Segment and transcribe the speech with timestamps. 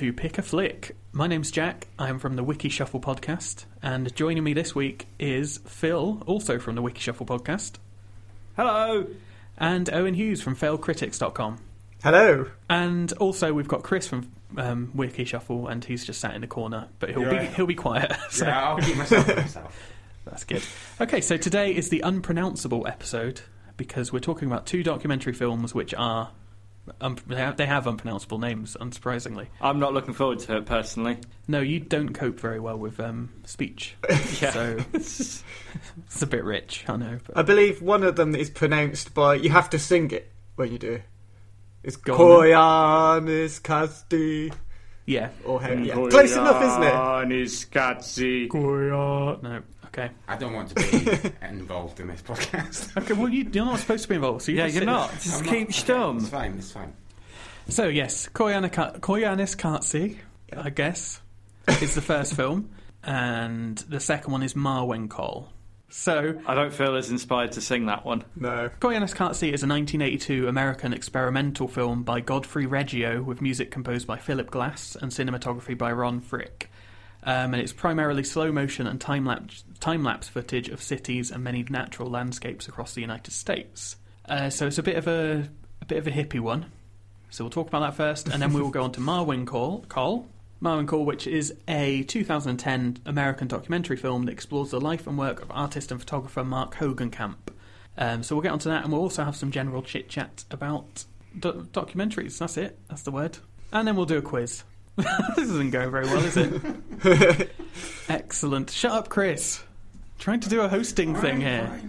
[0.00, 0.96] to Pick a Flick.
[1.12, 1.86] My name's Jack.
[1.98, 6.74] I'm from the Wiki Shuffle podcast, and joining me this week is Phil, also from
[6.74, 7.72] the Wiki Shuffle podcast,
[8.56, 9.08] Hello.
[9.58, 11.58] and Owen Hughes from failedcritics.com.
[12.02, 12.46] Hello.
[12.70, 16.46] And also we've got Chris from um, Wiki Shuffle, and he's just sat in the
[16.46, 18.10] corner, but he'll be he'll be quiet.
[18.30, 19.76] so Yeah, I'll keep myself to myself.
[20.24, 20.62] that's good.
[20.98, 23.42] Okay, so today is the unpronounceable episode
[23.76, 26.30] because we're talking about two documentary films which are.
[27.00, 29.46] Um, they have- they have unpronounceable names, unsurprisingly.
[29.60, 31.18] I'm not looking forward to it personally.
[31.48, 33.94] No, you don't cope very well with um, speech,
[34.40, 34.50] Yeah.
[34.52, 35.42] so it's
[36.22, 36.84] a bit rich.
[36.88, 39.34] I know, but I believe one of them is pronounced by.
[39.34, 40.92] You have to sing it when you do.
[40.94, 41.02] it.
[41.82, 44.52] It's Go Koyanis Kasti.
[45.06, 45.30] yeah.
[45.44, 45.94] Or how, yeah.
[45.94, 46.92] Close enough, isn't it?
[46.92, 49.42] Koyanis Scazzi.
[49.42, 49.62] No,
[49.92, 52.96] okay, I don't want to be involved in this podcast.
[53.02, 53.12] okay.
[53.14, 55.12] Well, you, you're not supposed to be involved, so you Yeah, just you're not.
[55.12, 56.16] Just I'm keep not- stum.
[56.20, 56.92] It's fine, it's fine.
[57.68, 60.16] So yes, Koyana- Koyaanisqatsi,
[60.56, 61.20] I guess,
[61.68, 62.70] is the first film,
[63.04, 65.46] and the second one is Marwencol.
[65.92, 68.22] So I don't feel as inspired to sing that one.
[68.36, 68.70] No.
[68.80, 74.50] Koyaanisqatsi is a 1982 American experimental film by Godfrey Reggio with music composed by Philip
[74.52, 76.66] Glass and cinematography by Ron Fricke.
[77.22, 81.44] Um, and it's primarily slow motion and time lapse time lapse footage of cities and
[81.44, 83.96] many natural landscapes across the United States.
[84.26, 85.48] Uh, so it's a bit of a
[85.82, 86.66] a bit of a hippie one.
[87.30, 89.86] So we'll talk about that first, and then we will go on to Marwencol.
[89.88, 90.26] Call.
[90.60, 95.50] Marwencol, which is a 2010 American documentary film that explores the life and work of
[95.50, 97.36] artist and photographer Mark Hogancamp.
[97.96, 101.04] Um, so we'll get onto that, and we'll also have some general chit chat about
[101.38, 102.38] do- documentaries.
[102.38, 102.78] That's it.
[102.88, 103.38] That's the word.
[103.72, 104.64] And then we'll do a quiz.
[105.36, 107.50] this isn't going very well, is it?
[108.08, 108.70] Excellent.
[108.70, 109.62] Shut up, Chris.
[110.18, 111.80] Trying to do a hosting thing here.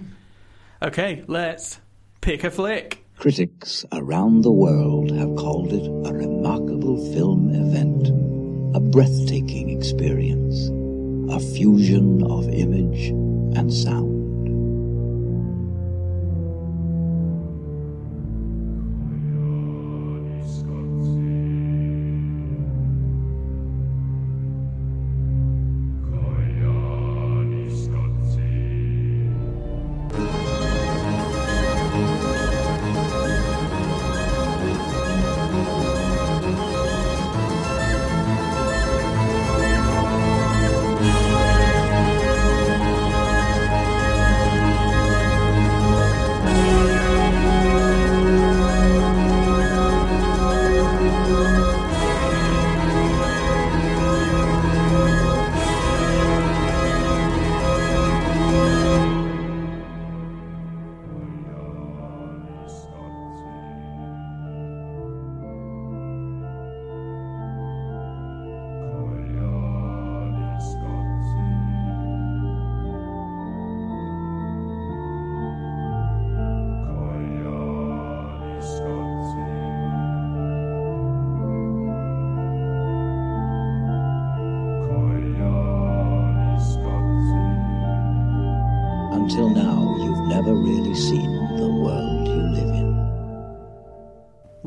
[0.81, 1.79] Okay, let's
[2.21, 3.03] pick a flick.
[3.17, 8.07] Critics around the world have called it a remarkable film event,
[8.75, 10.69] a breathtaking experience,
[11.31, 13.09] a fusion of image
[13.57, 14.10] and sound.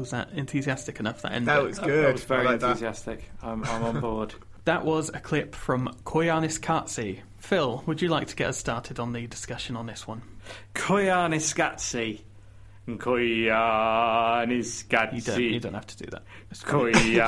[0.05, 1.23] Was that enthusiastic enough?
[1.23, 1.49] That end.
[1.49, 1.67] That bit?
[1.69, 2.12] was That good.
[2.12, 3.31] was very like enthusiastic.
[3.43, 4.35] I'm, I'm on board.
[4.67, 7.21] That was a clip from Koyaanisqatsi.
[7.37, 10.23] Phil, would you like to get us started on the discussion on this one?
[10.75, 12.21] Koyaanisqatsi.
[12.89, 15.15] Koyaanisqatsi.
[15.15, 15.41] You don't.
[15.43, 16.23] You don't have to do that.
[16.51, 16.95] It's fine.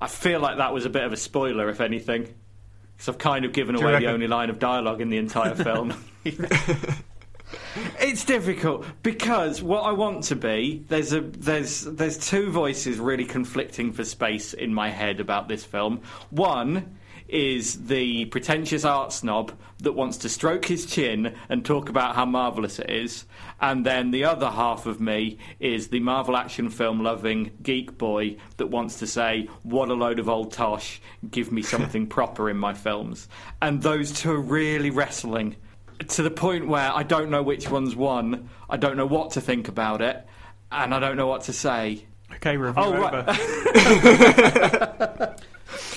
[0.00, 2.32] I feel like that was a bit of a spoiler, if anything.
[2.96, 5.18] Because I've kind of given Do you away the only line of dialogue in the
[5.18, 5.92] entire film.
[8.00, 13.24] It's difficult because what I want to be there's a there's there's two voices really
[13.24, 16.02] conflicting for space in my head about this film.
[16.30, 16.96] One
[17.28, 22.26] is the pretentious art snob that wants to stroke his chin and talk about how
[22.26, 23.24] marvelous it is,
[23.58, 28.36] and then the other half of me is the Marvel action film loving geek boy
[28.58, 32.58] that wants to say what a load of old tosh, give me something proper in
[32.58, 33.28] my films.
[33.62, 35.56] And those two are really wrestling
[36.08, 38.48] to the point where I don't know which one's won.
[38.70, 40.24] I don't know what to think about it,
[40.70, 42.04] and I don't know what to say.
[42.36, 43.24] Okay, review Oh, over.
[43.26, 45.38] right.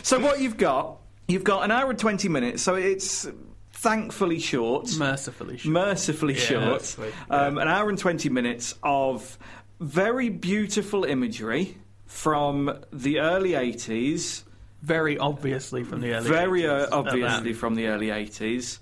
[0.03, 0.97] So what you've got,
[1.27, 2.61] you've got an hour and twenty minutes.
[2.61, 3.27] So it's
[3.73, 5.73] thankfully short, Mercifully short.
[5.73, 6.63] mercifully Yeah, short.
[6.65, 9.37] mercifully, Um, an hour and twenty minutes of
[9.79, 14.43] very beautiful imagery from the early eighties.
[14.81, 16.29] Very obviously from the early.
[16.29, 18.77] very 80s, uh, obviously from the early 80s.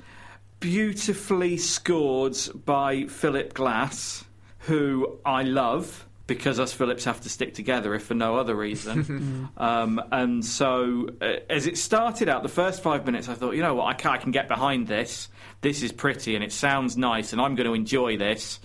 [0.63, 4.23] Beautifully scored by Philip Glass,
[4.59, 9.49] who I love because us Phillips have to stick together if for no other reason.
[9.57, 13.61] um, and so, uh, as it started out, the first five minutes, I thought, you
[13.61, 15.27] know what, I can, I can get behind this.
[15.59, 18.61] This is pretty and it sounds nice, and I'm going to enjoy this.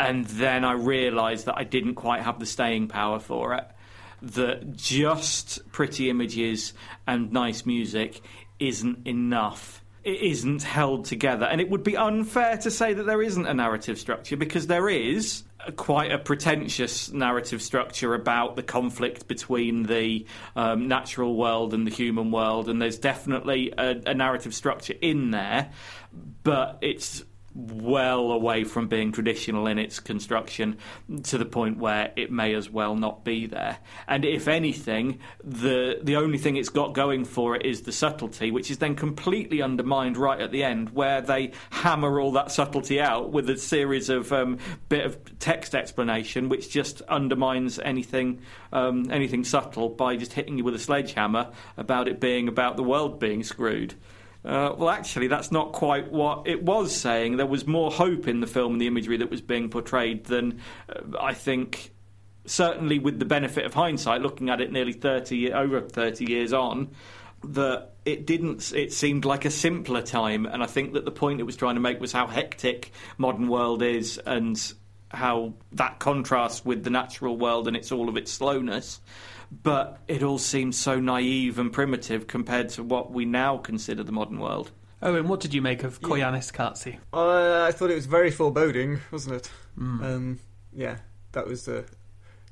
[0.00, 3.66] And then I realised that I didn't quite have the staying power for it
[4.22, 6.72] that just pretty images
[7.06, 8.22] and nice music
[8.58, 9.83] isn't enough.
[10.04, 11.46] It isn't held together.
[11.46, 14.88] And it would be unfair to say that there isn't a narrative structure because there
[14.88, 21.72] is a- quite a pretentious narrative structure about the conflict between the um, natural world
[21.72, 22.68] and the human world.
[22.68, 25.70] And there's definitely a, a narrative structure in there,
[26.42, 27.24] but it's
[27.54, 30.76] well away from being traditional in its construction
[31.22, 33.78] to the point where it may as well not be there.
[34.08, 38.50] And if anything, the the only thing it's got going for it is the subtlety,
[38.50, 43.00] which is then completely undermined right at the end, where they hammer all that subtlety
[43.00, 44.58] out with a series of um,
[44.88, 48.40] bit of text explanation, which just undermines anything
[48.72, 52.82] um, anything subtle by just hitting you with a sledgehammer about it being about the
[52.82, 53.94] world being screwed.
[54.44, 57.38] Uh, well, actually, that's not quite what it was saying.
[57.38, 60.60] There was more hope in the film and the imagery that was being portrayed than
[60.88, 61.90] uh, I think.
[62.46, 66.90] Certainly, with the benefit of hindsight, looking at it nearly thirty over thirty years on,
[67.42, 68.70] that it didn't.
[68.74, 71.76] It seemed like a simpler time, and I think that the point it was trying
[71.76, 74.60] to make was how hectic modern world is, and
[75.14, 79.00] how that contrasts with the natural world and it's all of its slowness
[79.62, 84.12] but it all seems so naive and primitive compared to what we now consider the
[84.12, 84.70] modern world.
[85.02, 86.98] Owen, what did you make of Koyaanisqatsi?
[87.12, 89.50] Uh, I thought it was very foreboding, wasn't it?
[89.78, 90.40] Um,
[90.72, 90.98] yeah,
[91.32, 91.68] that was.
[91.68, 91.82] Uh...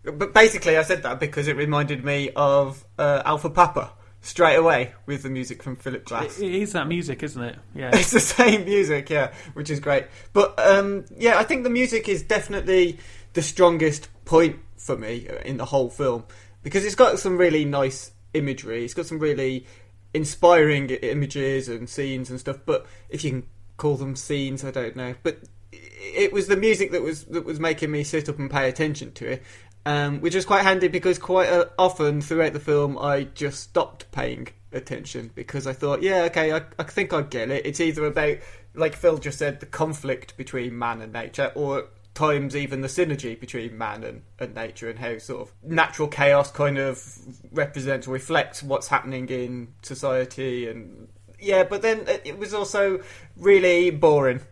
[0.05, 3.93] But basically, I said that because it reminded me of uh, Alpha Papa
[4.23, 6.39] straight away with the music from Philip Glass.
[6.41, 7.58] It is that music, isn't it?
[7.75, 7.91] Yeah.
[7.94, 10.06] It's the same music, yeah, which is great.
[10.32, 12.99] But um, yeah, I think the music is definitely
[13.35, 16.25] the strongest point for me in the whole film
[16.63, 18.85] because it's got some really nice imagery.
[18.85, 19.67] It's got some really
[20.15, 22.58] inspiring images and scenes and stuff.
[22.65, 23.43] But if you can
[23.77, 25.15] call them scenes, I don't know.
[25.23, 25.41] But
[25.73, 29.13] it was the music that was that was making me sit up and pay attention
[29.13, 29.43] to it.
[29.84, 34.10] Um, which is quite handy because quite uh, often throughout the film I just stopped
[34.12, 37.67] paying attention because I thought, yeah, okay, I, I think I get it.
[37.67, 38.39] It's either about,
[38.74, 43.39] like Phil just said, the conflict between man and nature, or times even the synergy
[43.39, 47.03] between man and, and nature, and how sort of natural chaos kind of
[47.51, 50.69] represents or reflects what's happening in society.
[50.69, 51.08] And
[51.41, 53.01] yeah, but then it- it was also
[53.36, 54.43] really boring.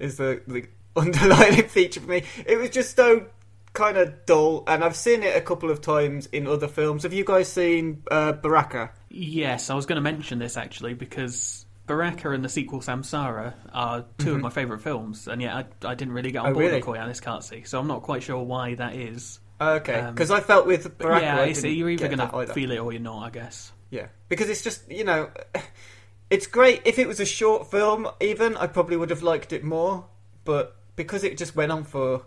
[0.00, 0.64] Is the the
[0.96, 2.22] underlying feature for me?
[2.46, 3.26] It was just so
[3.72, 7.02] kind of dull, and I've seen it a couple of times in other films.
[7.04, 8.90] Have you guys seen uh, Baraka?
[9.08, 14.04] Yes, I was going to mention this actually because Baraka and the sequel Samsara are
[14.18, 16.50] 2 of my favourite films, and yet I, I didn't really get on Mm-hmm.
[16.52, 16.76] Oh, board really?
[16.76, 19.40] with Koyaanisqatsi, so I'm not quite sure why that is.
[19.60, 22.70] Okay, Um, because I felt with Baraka, yeah, I didn't you're either going to feel
[22.70, 23.72] it or you're not, I guess.
[23.90, 25.30] Yeah, because it's just you know,
[26.30, 28.06] it's great if it was a short film.
[28.20, 30.06] Even I probably would have liked it more,
[30.44, 32.22] but because it just went on for,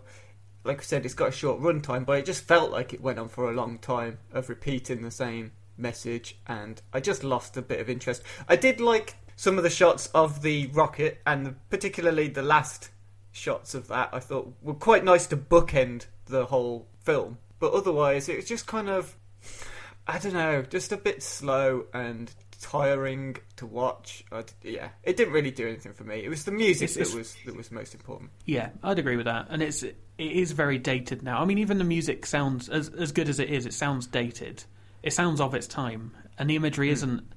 [0.64, 3.18] like I said, it's got a short runtime, but it just felt like it went
[3.18, 7.62] on for a long time of repeating the same message, and I just lost a
[7.62, 8.22] bit of interest.
[8.48, 12.90] I did like Some of the shots of the rocket, and particularly the last
[13.32, 17.38] shots of that, I thought were quite nice to bookend the whole film.
[17.58, 19.16] But otherwise, it was just kind of,
[20.06, 22.30] I don't know, just a bit slow and
[22.62, 24.24] tiring to watch.
[24.32, 26.24] I yeah, it didn't really do anything for me.
[26.24, 28.30] It was the music It's- it's- that was that was most important.
[28.46, 29.48] Yeah, I'd agree with that.
[29.50, 31.40] And it's it is very dated now.
[31.42, 33.66] I mean, even the music sounds as as good as it is.
[33.66, 34.64] It sounds dated.
[35.02, 36.92] It sounds of its time, and the imagery Hmm.
[36.94, 37.32] isn't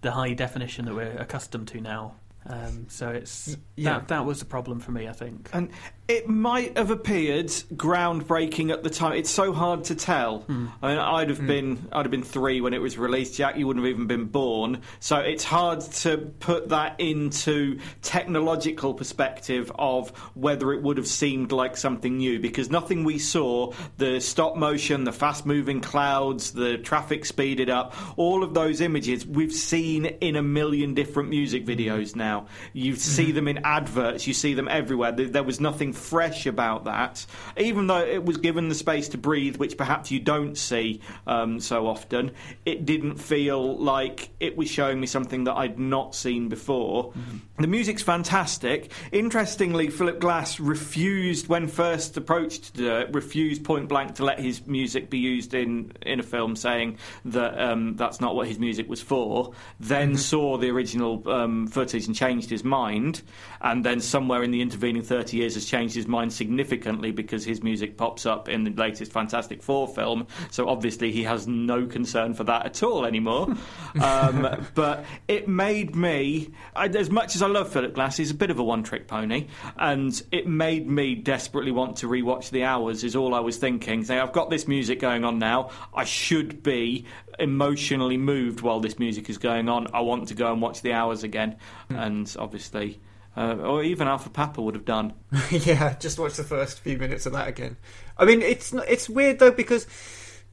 [0.00, 2.14] the high definition that we're accustomed to now.
[2.46, 3.94] Um, so it's yeah.
[3.98, 5.08] that that was the problem for me.
[5.08, 5.50] I think.
[5.52, 5.70] And
[6.08, 9.12] it might have appeared groundbreaking at the time.
[9.12, 10.38] It's so hard to tell.
[10.40, 10.68] Hmm.
[10.82, 11.46] I mean, I'd have hmm.
[11.46, 13.36] been I'd have been three when it was released.
[13.36, 14.80] Jack, you wouldn't have even been born.
[15.00, 21.52] So it's hard to put that into technological perspective of whether it would have seemed
[21.52, 26.78] like something new because nothing we saw, the stop motion, the fast moving clouds, the
[26.78, 31.70] traffic speeded up, all of those images we've seen in a million different music hmm.
[31.70, 32.46] videos now.
[32.72, 35.12] You see them in adverts, you see them everywhere.
[35.12, 37.26] There, there was nothing fresh about that,
[37.56, 41.60] even though it was given the space to breathe, which perhaps you don't see um,
[41.60, 42.32] so often.
[42.64, 47.12] It didn't feel like it was showing me something that I'd not seen before.
[47.58, 48.92] The music's fantastic.
[49.10, 54.38] Interestingly, Philip Glass refused, when first approached to do it, refused point blank to let
[54.38, 58.58] his music be used in, in a film, saying that um, that's not what his
[58.58, 59.52] music was for.
[59.80, 63.22] Then saw the original um, footage and changed his mind,
[63.60, 67.62] and then somewhere in the intervening 30 years has changed his mind significantly because his
[67.62, 70.26] music pops up in the latest Fantastic Four film.
[70.50, 73.54] So obviously he has no concern for that at all anymore.
[74.02, 78.34] um, but it made me, I, as much as I love Philip Glass, he's a
[78.34, 83.04] bit of a one-trick pony, and it made me desperately want to rewatch The Hours.
[83.04, 84.04] Is all I was thinking.
[84.04, 85.70] Saying I've got this music going on now.
[85.94, 87.06] I should be
[87.38, 89.88] emotionally moved while this music is going on.
[89.94, 91.56] I want to go and watch The Hours again,
[91.88, 93.00] and obviously.
[93.38, 95.12] Uh, or even Alpha Papa would have done.
[95.52, 97.76] yeah, just watch the first few minutes of that again.
[98.16, 99.86] I mean, it's not, it's weird though because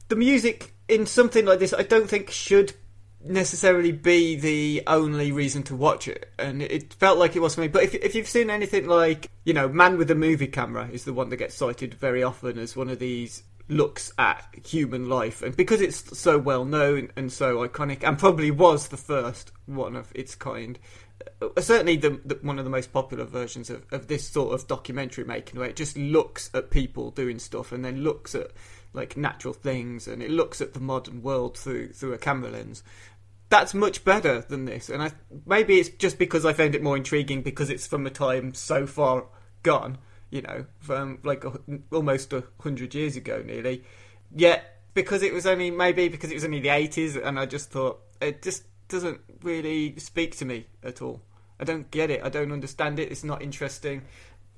[0.07, 2.73] the music in something like this, I don't think should
[3.23, 7.61] necessarily be the only reason to watch it, and it felt like it was for
[7.61, 7.69] me.
[7.69, 11.05] But if if you've seen anything like you know, Man with the Movie Camera is
[11.05, 15.41] the one that gets cited very often as one of these looks at human life,
[15.41, 19.95] and because it's so well known and so iconic, and probably was the first one
[19.95, 20.77] of its kind.
[21.59, 25.23] Certainly, the, the one of the most popular versions of, of this sort of documentary
[25.23, 28.51] making, where it just looks at people doing stuff and then looks at
[28.93, 32.83] like natural things, and it looks at the modern world through through a camera lens.
[33.49, 35.11] That's much better than this, and I
[35.45, 38.85] maybe it's just because I found it more intriguing because it's from a time so
[38.85, 39.25] far
[39.63, 39.97] gone,
[40.29, 41.53] you know, from like a,
[41.91, 43.83] almost a hundred years ago, nearly.
[44.35, 47.69] Yet because it was only maybe because it was only the eighties, and I just
[47.69, 51.21] thought it just doesn't really speak to me at all.
[51.59, 52.21] I don't get it.
[52.23, 53.11] I don't understand it.
[53.11, 54.03] It's not interesting.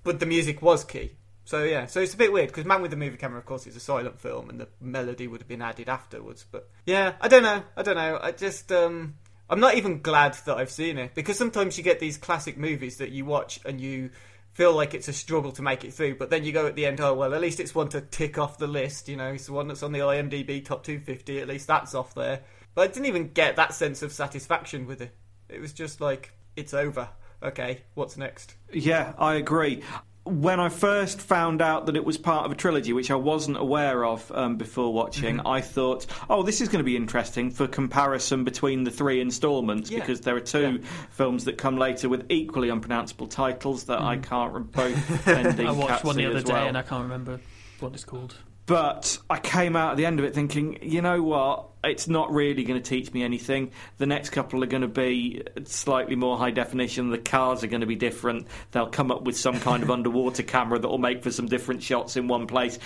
[0.03, 1.11] But the music was key.
[1.45, 3.67] So yeah, so it's a bit weird because Man with the Movie Camera, of course,
[3.67, 6.45] is a silent film, and the melody would have been added afterwards.
[6.51, 7.63] But yeah, I don't know.
[7.77, 8.19] I don't know.
[8.21, 9.15] I just um,
[9.49, 12.97] I'm not even glad that I've seen it because sometimes you get these classic movies
[12.97, 14.09] that you watch and you
[14.51, 16.85] feel like it's a struggle to make it through, but then you go at the
[16.85, 19.07] end, oh well, at least it's one to tick off the list.
[19.07, 21.39] You know, it's the one that's on the IMDb top 250.
[21.39, 22.41] At least that's off there.
[22.77, 25.09] But I didn't even get that sense of satisfaction with it.
[25.49, 27.09] It was just like it's over.
[27.41, 28.53] Okay, what's next?
[28.71, 29.81] Yeah, I agree.
[30.25, 33.57] When I first found out that it was part of a trilogy, which I wasn't
[33.57, 35.47] aware of um, before watching, Mm-hmm.
[35.47, 39.89] I thought, oh, this is going to be interesting for comparison between the three instalments
[39.89, 40.01] Yeah.
[40.01, 44.53] because there are two films that come later with equally unpronounceable titles that I can't
[44.53, 45.65] re- both Mm.
[45.67, 46.67] I watched one the other day well.
[46.67, 47.39] and I can't remember
[47.79, 48.35] what it's called.
[48.67, 51.69] But I came out at the end of it thinking, you know what?
[51.87, 53.71] It's not really going to teach me anything.
[53.97, 57.09] The next couple are going to be slightly more high definition.
[57.09, 58.47] The cars are going to be different.
[58.71, 61.83] They'll come up with some kind of underwater camera that will make for some different
[61.83, 62.79] shots in one place.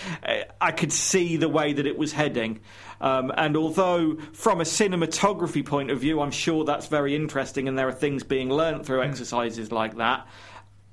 [0.60, 2.60] I could see the way that it was heading.
[3.00, 7.78] Um, and although, from a cinematography point of view, I'm sure that's very interesting and
[7.78, 10.28] there are things being learnt through exercises like that,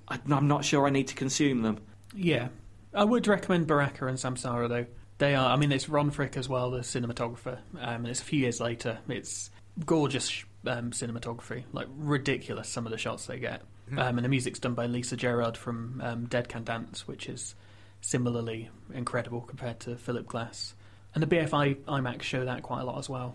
[0.08, 1.78] I'm not sure I need to consume them.
[2.14, 2.48] Yeah,
[2.94, 4.86] I would recommend Baraka and Samsara though.
[5.18, 5.50] They are.
[5.50, 8.60] I mean, it's Ron Fricke as well, the cinematographer, um, and it's a few years
[8.60, 8.98] later.
[9.08, 9.50] It's
[9.84, 12.68] gorgeous um, cinematography, like ridiculous.
[12.68, 16.00] Some of the shots they get, um, and the music's done by Lisa Gerrard from
[16.04, 17.56] um, Dead Can Dance, which is
[18.00, 20.74] similarly incredible compared to Philip Glass.
[21.14, 23.34] And the BFI IMAX show that quite a lot as well.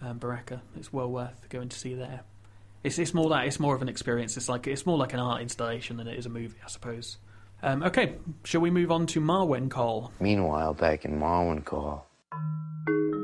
[0.00, 2.20] Um, Baraka, it's well worth going to see there.
[2.84, 4.36] It's it's more that it's more of an experience.
[4.36, 7.16] It's like it's more like an art installation than it is a movie, I suppose.
[7.64, 10.10] Um, okay, shall we move on to Marwencol?
[10.20, 12.02] Meanwhile, back in Marwencol,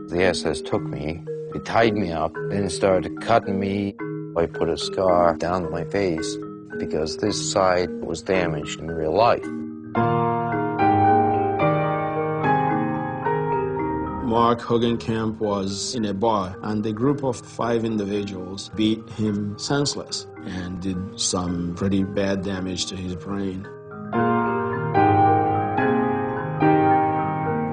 [0.09, 1.23] the SS took me.
[1.53, 3.95] They tied me up, then started cutting me.
[4.39, 6.39] I put a scar down my face
[6.79, 9.45] because this side was damaged in real life.
[14.25, 20.27] Mark Hogancamp was in a bar, and a group of five individuals beat him senseless
[20.47, 23.69] and did some pretty bad damage to his brain.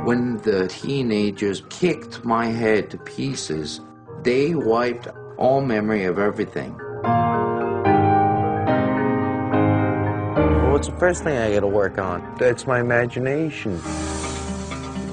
[0.06, 3.82] When the teenagers kicked my head to pieces,
[4.24, 6.74] they wiped all memory of everything.
[10.72, 12.36] What's the first thing I gotta work on?
[12.38, 13.82] That's my imagination.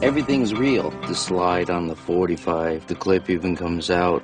[0.03, 0.91] Everything's real.
[1.09, 4.23] The slide on the 45, the clip even comes out.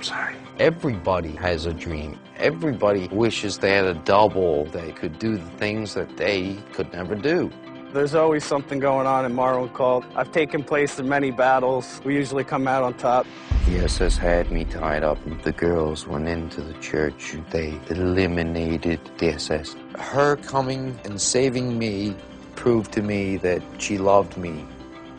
[0.00, 0.34] Sorry.
[0.58, 2.18] Everybody has a dream.
[2.38, 7.14] Everybody wishes they had a double They could do the things that they could never
[7.14, 7.50] do.
[7.92, 10.04] There's always something going on in Marwencol.
[10.16, 12.00] I've taken place in many battles.
[12.04, 13.24] We usually come out on top.
[13.66, 15.16] The SS had me tied up.
[15.42, 17.36] The girls went into the church.
[17.50, 19.76] They eliminated the SS.
[19.96, 22.16] Her coming and saving me
[22.56, 24.66] proved to me that she loved me.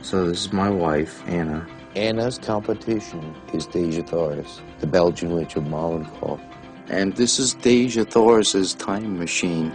[0.02, 1.66] So this is my wife, Anna.
[1.96, 6.42] Anna's competition is Deja Thoris, the Belgian witch of Marlin Call.
[6.88, 9.72] And this is Deja Thoris's time machine.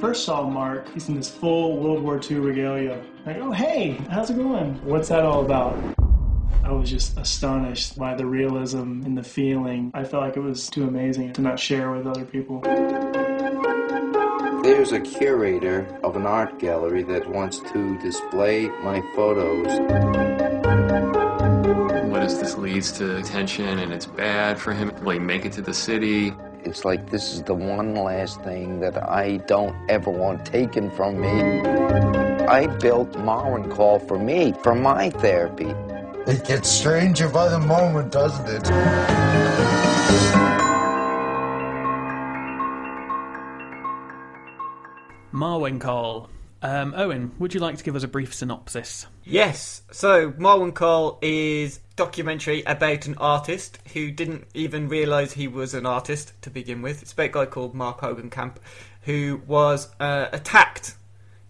[0.00, 3.02] First saw Mark, he's in this full World War II regalia.
[3.26, 4.74] Like, oh hey, how's it going?
[4.84, 5.76] What's that all about?
[6.64, 9.90] I was just astonished by the realism and the feeling.
[9.92, 12.60] I felt like it was too amazing to not share with other people.
[14.62, 20.47] There's a curator of an art gallery that wants to display my photos.
[22.10, 24.92] What if this leads to tension and it's bad for him?
[25.02, 26.34] Will he make it to the city?
[26.64, 31.20] It's like this is the one last thing that I don't ever want taken from
[31.20, 31.62] me.
[32.46, 35.72] I built Marwencol for me, for my therapy.
[36.26, 38.64] It gets stranger by the moment, doesn't it?
[45.32, 46.28] Marwencol.
[46.60, 49.06] Um, Owen, would you like to give us a brief synopsis?
[49.24, 49.82] Yes.
[49.92, 56.32] So, Marwencol is documentary about an artist who didn't even realise he was an artist
[56.42, 57.02] to begin with.
[57.02, 58.56] It's about a guy called Mark Hogancamp
[59.02, 60.96] who was uh, attacked.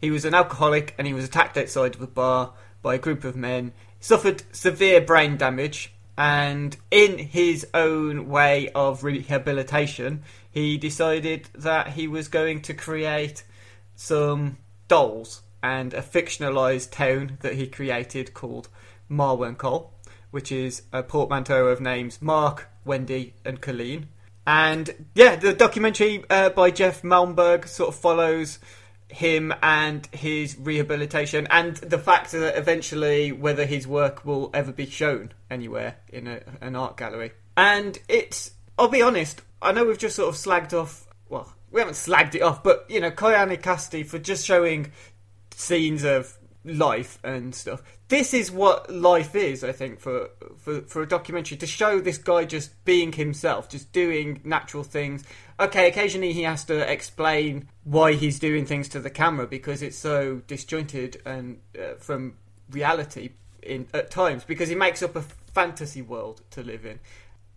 [0.00, 3.24] He was an alcoholic and he was attacked outside of a bar by a group
[3.24, 3.72] of men.
[4.00, 12.08] Suffered severe brain damage and in his own way of rehabilitation, he decided that he
[12.08, 13.44] was going to create
[13.94, 14.56] some
[14.88, 18.68] dolls and a fictionalized town that he created called
[19.10, 19.90] Marwencol,
[20.30, 24.08] which is a portmanteau of names Mark, Wendy, and Colleen.
[24.46, 28.58] And yeah, the documentary uh, by Jeff Malmberg sort of follows
[29.08, 34.86] him and his rehabilitation and the fact that eventually whether his work will ever be
[34.86, 37.32] shown anywhere in a, an art gallery.
[37.56, 41.80] And it's, I'll be honest, I know we've just sort of slagged off, well, we
[41.80, 44.92] haven't slagged it off, but you know, Koyaanisqatsi for just showing
[45.50, 47.82] scenes of life and stuff.
[48.08, 52.18] This is what life is, I think, for, for for a documentary to show this
[52.18, 55.24] guy just being himself, just doing natural things.
[55.60, 59.98] Okay, occasionally he has to explain why he's doing things to the camera because it's
[59.98, 62.36] so disjointed and uh, from
[62.70, 63.30] reality
[63.62, 67.00] in at times because he makes up a fantasy world to live in.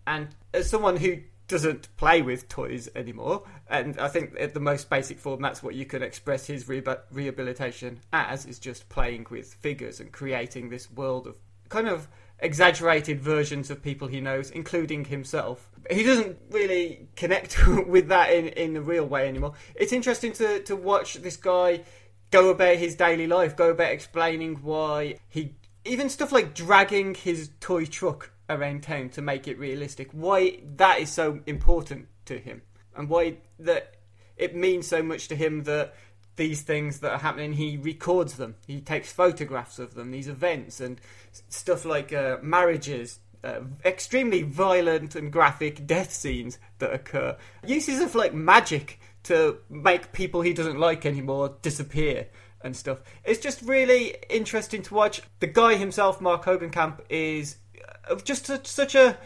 [0.06, 1.18] And as someone who
[1.52, 3.42] doesn't play with toys anymore.
[3.68, 6.82] And I think at the most basic form, that's what you can express his re-
[7.12, 11.36] rehabilitation as, is just playing with figures and creating this world of
[11.68, 15.70] kind of exaggerated versions of people he knows, including himself.
[15.90, 19.52] He doesn't really connect with that in, in the real way anymore.
[19.74, 21.82] It's interesting to, to watch this guy
[22.30, 25.54] go about his daily life, go about explaining why he.
[25.84, 30.10] Even stuff like dragging his toy truck around town to make it realistic.
[30.12, 32.62] Why that is so important to him,
[32.96, 33.94] and why that
[34.36, 35.94] it means so much to him that
[36.36, 38.56] these things that are happening, he records them.
[38.66, 41.00] He takes photographs of them, these events, and
[41.48, 47.36] stuff like uh, marriages, uh, extremely violent and graphic death scenes that occur.
[47.66, 52.28] Uses of like magic to make people he doesn't like anymore disappear
[52.64, 52.98] and stuff.
[53.24, 55.22] It's just really interesting to watch.
[55.40, 57.56] The guy himself, Mark Hogancamp, is
[58.24, 59.16] just a, such a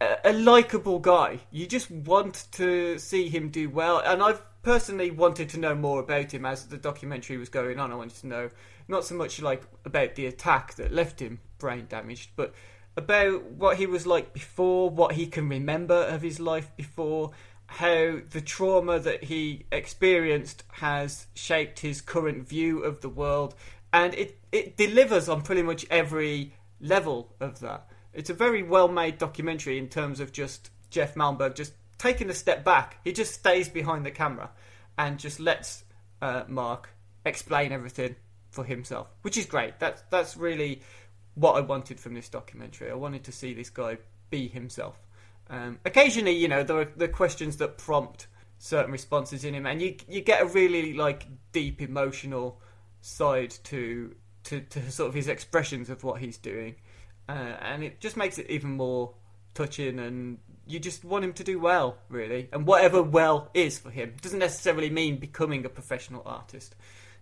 [0.00, 1.40] a likable guy.
[1.50, 6.00] You just want to see him do well, and I've personally wanted to know more
[6.00, 7.92] about him as the documentary was going on.
[7.92, 8.50] I wanted to know
[8.88, 12.54] not so much like about the attack that left him brain damaged, but
[12.96, 17.30] about what he was like before, what he can remember of his life before,
[17.66, 23.54] how the trauma that he experienced has shaped his current view of the world,
[23.92, 27.88] and it it delivers on pretty much every level of that.
[28.16, 32.34] It's a very well made documentary in terms of just Jeff Malmberg just taking a
[32.34, 32.98] step back.
[33.04, 34.50] He just stays behind the camera
[34.98, 35.84] and just lets
[36.22, 36.88] uh, Mark
[37.24, 38.16] explain everything
[38.50, 39.78] for himself, which is great.
[39.78, 40.80] That's that's really
[41.34, 42.90] what I wanted from this documentary.
[42.90, 43.98] I wanted to see this guy
[44.30, 44.96] be himself.
[45.48, 48.26] Um, occasionally, you know, there are the questions that prompt
[48.58, 52.60] certain responses in him, and you you get a really like deep emotional
[53.00, 56.76] side to to, to sort of his expressions of what he's doing,
[57.28, 59.12] uh, and it just makes it even more
[59.54, 62.48] touching and you just want him to do well, really.
[62.52, 66.74] And whatever well is for him doesn't necessarily mean becoming a professional artist.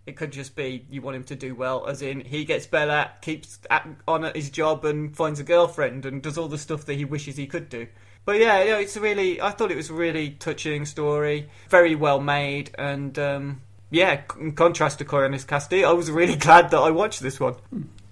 [0.07, 3.11] It could just be you want him to do well, as in he gets better,
[3.23, 3.59] keeps
[4.07, 7.07] on at his job, and finds a girlfriend, and does all the stuff that he
[7.07, 7.87] wishes he could do.
[8.27, 9.41] But yeah, you know, it's really.
[9.41, 14.53] I thought it was a really touching story, very well made, and um, yeah, in
[14.53, 17.55] contrast to Koyaanisqatsi, I was really glad that I watched this one.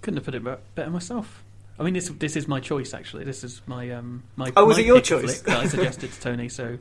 [0.01, 1.42] Couldn't have put it better myself.
[1.83, 3.25] I mean, this this is my choice actually.
[3.25, 4.53] This is my um my.
[4.55, 5.41] Oh, was my it your choice?
[5.41, 6.47] that I suggested to Tony.
[6.47, 6.77] So,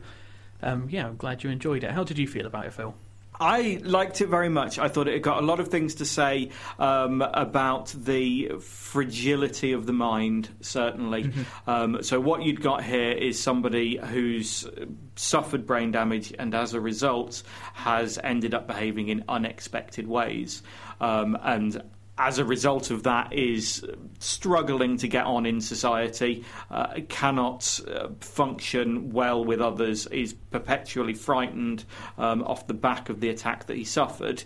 [0.62, 1.90] um, yeah, I'm glad you enjoyed it.
[1.90, 2.94] How did you feel about it, Phil?
[3.40, 4.78] I liked it very much.
[4.78, 9.86] I thought it got a lot of things to say um, about the fragility of
[9.86, 11.24] the mind, certainly.
[11.24, 11.70] Mm-hmm.
[11.70, 14.68] Um, so, what you'd got here is somebody who's
[15.16, 20.62] suffered brain damage and as a result has ended up behaving in unexpected ways.
[21.00, 21.82] Um, and
[22.22, 23.84] as a result of that, is
[24.20, 31.14] struggling to get on in society, uh, cannot uh, function well with others, is perpetually
[31.14, 31.84] frightened
[32.18, 34.44] um, off the back of the attack that he suffered.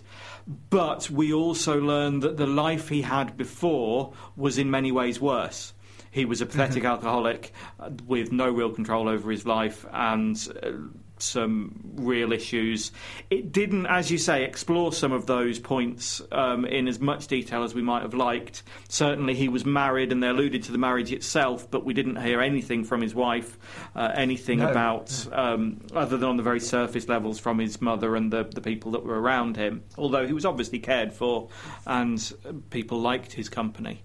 [0.71, 5.73] But we also learn that the life he had before was in many ways worse.
[6.09, 10.71] He was a pathetic alcoholic uh, with no real control over his life and uh,
[11.21, 12.91] some real issues.
[13.29, 17.63] It didn't, as you say, explore some of those points um, in as much detail
[17.63, 18.63] as we might have liked.
[18.89, 22.41] Certainly, he was married, and they alluded to the marriage itself, but we didn't hear
[22.41, 23.57] anything from his wife,
[23.95, 24.69] uh, anything No.
[24.69, 28.61] about, um, other than on the very surface levels, from his mother and the, the
[28.61, 29.83] people that were around him.
[29.97, 31.49] Although he was obviously cared for,
[31.85, 32.33] and
[32.69, 34.03] people liked his company.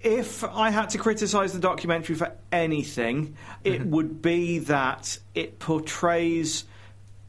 [0.00, 3.90] If I had to criticise the documentary for anything, it mm-hmm.
[3.90, 6.64] would be that it portrays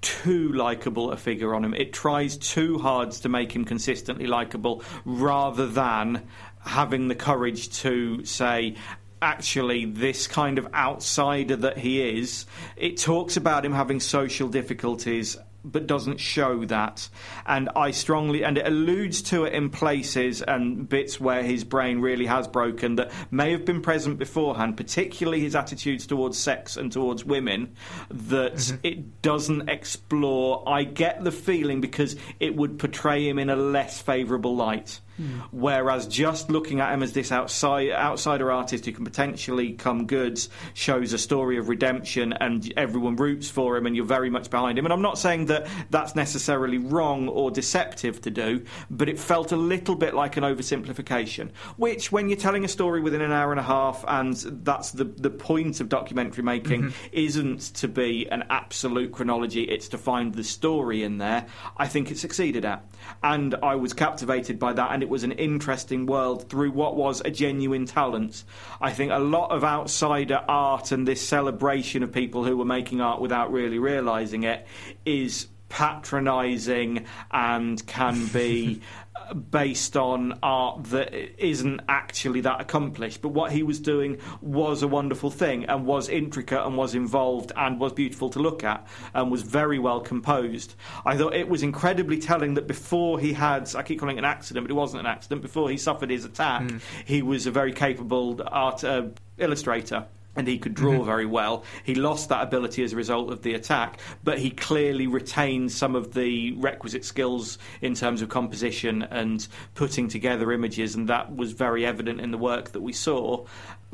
[0.01, 1.73] too likable a figure on him.
[1.73, 6.27] It tries too hard to make him consistently likable rather than
[6.63, 8.75] having the courage to say,
[9.21, 12.45] actually, this kind of outsider that he is,
[12.77, 15.37] it talks about him having social difficulties.
[15.63, 17.09] But doesn't show that,
[17.45, 21.99] and I strongly and it alludes to it in places and bits where his brain
[21.99, 26.91] really has broken that may have been present beforehand, particularly his attitudes towards sex and
[26.91, 27.75] towards women.
[28.09, 28.77] That mm-hmm.
[28.83, 30.63] it doesn't explore.
[30.67, 35.01] I get the feeling because it would portray him in a less favourable light.
[35.51, 40.49] Whereas just looking at him as this outside, outsider artist who can potentially come goods
[40.73, 44.77] shows a story of redemption and everyone roots for him and you're very much behind
[44.77, 44.85] him.
[44.85, 49.51] And I'm not saying that that's necessarily wrong or deceptive to do, but it felt
[49.51, 51.51] a little bit like an oversimplification.
[51.77, 55.05] Which, when you're telling a story within an hour and a half, and that's the,
[55.05, 57.07] the point of documentary making, mm-hmm.
[57.11, 61.45] isn't to be an absolute chronology, it's to find the story in there,
[61.77, 62.85] I think it succeeded at.
[63.23, 67.21] And I was captivated by that, and it was an interesting world through what was
[67.25, 68.43] a genuine talent.
[68.81, 73.01] I think a lot of outsider art and this celebration of people who were making
[73.01, 74.65] art without really realizing it
[75.05, 78.81] is patronising and can be
[79.51, 83.21] based on art that isn't actually that accomplished.
[83.21, 87.51] But what he was doing was a wonderful thing and was intricate and was involved
[87.55, 90.75] and was beautiful to look at and was very well composed.
[91.05, 94.25] I thought it was incredibly telling that before he had, I keep calling it an
[94.25, 96.69] accident, but it wasn't an accident, before he suffered his attack,
[97.05, 100.05] he was a very capable art uh, illustrator
[100.35, 101.05] and he could draw Mhm.
[101.05, 101.63] very well.
[101.83, 105.95] He lost that ability as a result of the attack, but he clearly retained some
[105.95, 111.51] of the requisite skills in terms of composition and putting together images, and that was
[111.51, 113.45] very evident in the work that we saw.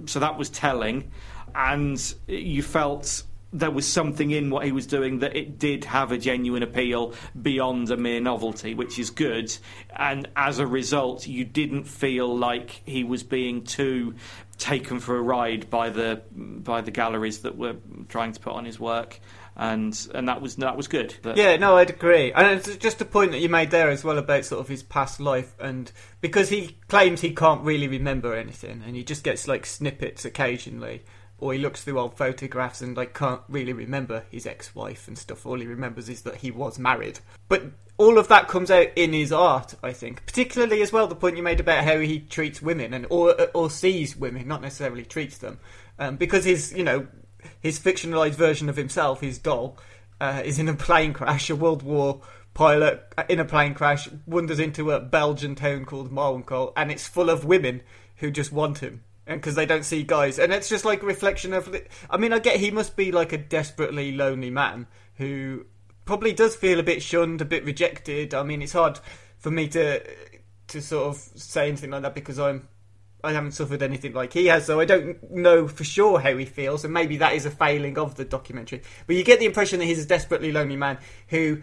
[0.05, 1.09] So that was telling,
[1.55, 3.23] and you felt
[3.55, 7.13] there was something in what he was doing that it did have a genuine appeal
[7.41, 9.55] beyond a mere novelty, which is good.
[9.95, 14.15] And as a result, you didn't feel like he was being too
[14.57, 17.75] taken for a ride by the by the galleries that were
[18.09, 19.19] trying to put on his work.
[19.55, 21.15] And and that was that was good.
[21.23, 22.33] Yeah, no, I'd agree.
[22.33, 24.83] And it's just a point that you made there as well about sort of his
[24.83, 25.89] past life, and
[26.19, 31.03] because he claims he can't really remember anything, and he just gets like snippets occasionally.
[31.37, 35.45] Or he looks through old photographs and like can't really remember his ex-wife and stuff.
[35.45, 37.19] All he remembers is that he was married.
[37.47, 37.63] But
[37.97, 40.25] all of that comes out in his art, I think.
[40.25, 43.69] Particularly as well the point you made about how he treats women and or or
[43.69, 45.59] sees women, not necessarily treats them,
[45.99, 47.07] um, because his you know
[47.59, 49.77] his fictionalized version of himself, his doll,
[50.19, 52.21] uh, is in a plane crash, a World War
[52.53, 57.29] pilot in a plane crash wanders into a Belgian town called Marwencol, and it's full
[57.29, 57.81] of women
[58.17, 60.39] who just want him and because they don't see guys.
[60.39, 61.75] And it's just like a reflection of
[62.09, 65.65] i mean i get he must be like a desperately lonely man who
[66.05, 68.33] probably does feel a bit shunned a bit rejected.
[68.33, 68.99] I mean it's hard
[69.37, 70.01] for me to
[70.67, 72.67] to sort of say anything like that because i'm
[73.23, 76.43] i haven't suffered anything like he has so i don't know for sure how he
[76.43, 78.81] feels and maybe that is a failing of the documentary.
[79.07, 81.61] But you get the impression that he's a desperately lonely man who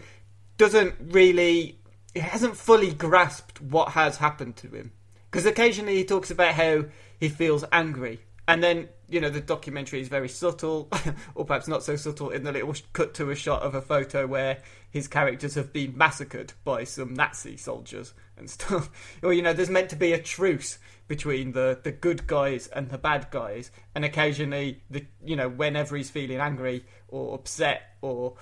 [0.56, 1.80] doesn't really
[2.14, 4.92] hasn't fully grasped what has happened to him.
[5.30, 6.84] Because occasionally he talks about how
[7.22, 8.18] he feels angry.
[8.48, 10.88] And then, you know, the documentary is very subtle,
[11.36, 13.80] or perhaps not so subtle, in that it will cut to a shot of a
[13.80, 14.58] photo where
[14.90, 18.90] his characters have been massacred by some Nazi soldiers and stuff.
[19.22, 22.88] or, you know, there's meant to be a truce between the, the good guys and
[22.88, 23.70] the bad guys.
[23.94, 28.34] And occasionally, the you know, whenever he's feeling angry or upset or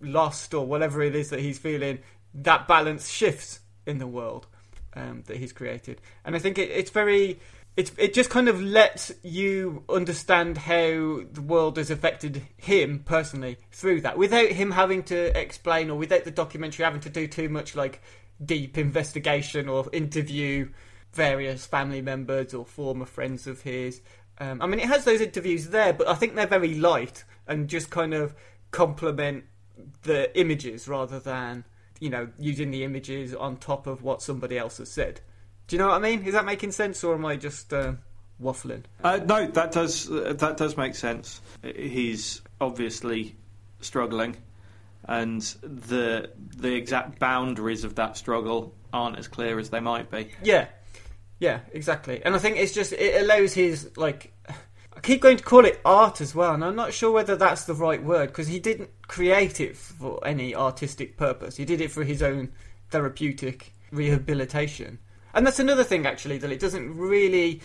[0.00, 1.98] lost or whatever it is that he's feeling,
[2.32, 4.46] that balance shifts in the world
[4.94, 6.00] um, that he's created.
[6.24, 7.38] And I think it, it's very
[7.76, 13.56] it's it just kind of lets you understand how the world has affected him personally
[13.70, 17.48] through that without him having to explain or without the documentary having to do too
[17.48, 18.02] much like
[18.44, 20.68] deep investigation or interview
[21.12, 24.00] various family members or former friends of his.
[24.38, 27.68] Um, i mean it has those interviews there but i think they're very light and
[27.68, 28.34] just kind of
[28.70, 29.44] complement
[30.02, 31.64] the images rather than
[32.00, 35.20] you know using the images on top of what somebody else has said
[35.72, 36.22] do you know what I mean?
[36.26, 37.94] Is that making sense, or am I just uh,
[38.38, 38.82] waffling?
[39.02, 41.40] Uh, no, that does uh, that does make sense.
[41.62, 43.36] He's obviously
[43.80, 44.36] struggling,
[45.06, 50.28] and the the exact boundaries of that struggle aren't as clear as they might be.
[50.42, 50.66] Yeah,
[51.38, 52.22] yeah, exactly.
[52.22, 54.34] And I think it's just it allows his like.
[54.94, 57.64] I keep going to call it art as well, and I'm not sure whether that's
[57.64, 61.56] the right word because he didn't create it for any artistic purpose.
[61.56, 62.52] He did it for his own
[62.90, 64.98] therapeutic rehabilitation.
[65.34, 67.60] And that's another thing, actually, that it doesn't really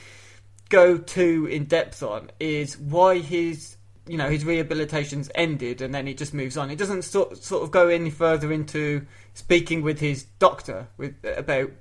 [0.70, 6.08] go too in depth on is why his you know his rehabilitation's ended and then
[6.08, 6.70] he just moves on.
[6.70, 11.72] It doesn't sort sort of go any further into speaking with his doctor with about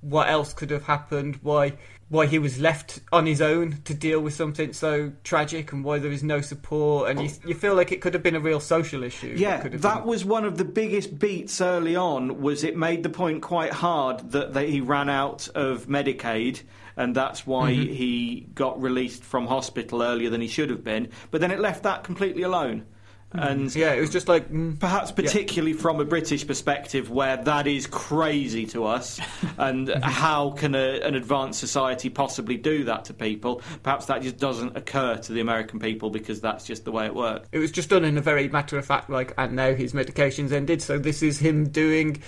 [0.00, 1.74] what else could have happened, why
[2.12, 5.98] why he was left on his own to deal with something so tragic and why
[5.98, 7.08] there is no support.
[7.08, 9.82] And you, you feel like it could have been a real social issue yeah that,
[9.82, 13.72] that was one of the biggest beats early on was it made the point quite
[13.72, 16.60] hard that, that he ran out of medicaid
[16.96, 17.92] and that's why mm-hmm.
[17.92, 21.08] he got released from hospital earlier than he should have been.
[21.30, 22.84] But then it left that completely alone
[23.34, 25.80] and yeah, it was just like mm, perhaps particularly yeah.
[25.80, 29.20] from a British perspective, where that is crazy to us,
[29.58, 33.62] and how can a, an advanced society possibly do that to people?
[33.82, 37.14] Perhaps that just doesn't occur to the American people because that's just the way it
[37.14, 37.48] works.
[37.52, 40.52] It was just done in a very matter of fact, like, and now his medication's
[40.52, 42.22] ended, so this is him doing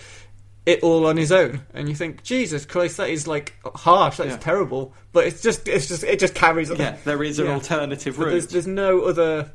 [0.67, 4.31] it all on his own, and you think, Jesus Christ, that is like harsh, that's
[4.31, 4.37] yeah.
[4.39, 4.95] terrible.
[5.13, 6.79] But it's just, it's just, it just carries on.
[6.79, 7.55] Yeah, there is an yeah.
[7.55, 8.31] alternative route.
[8.31, 9.53] There's, there's no other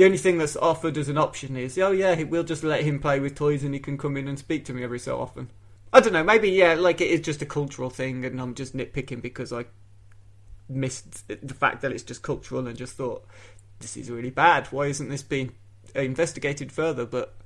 [0.00, 3.00] the only thing that's offered as an option is, oh yeah, we'll just let him
[3.00, 5.50] play with toys and he can come in and speak to me every so often.
[5.92, 8.74] I don't know, maybe yeah, like it is just a cultural thing, and I'm just
[8.74, 9.66] nitpicking because I
[10.70, 13.26] missed the fact that it's just cultural and just thought
[13.80, 14.68] this is really bad.
[14.68, 15.52] Why isn't this being
[15.94, 17.04] investigated further?
[17.04, 17.36] But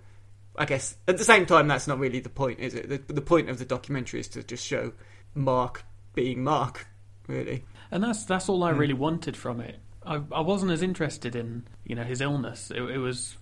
[0.54, 2.88] I guess at the same time, that's not really the point, is it?
[2.88, 4.92] The, the point of the documentary is to just show
[5.34, 6.86] Mark being Mark,
[7.26, 7.64] really.
[7.90, 8.78] And that's that's all I hmm.
[8.78, 9.80] really wanted from it.
[10.06, 12.70] I, I wasn't as interested in you know his illness.
[12.70, 13.36] It, it, was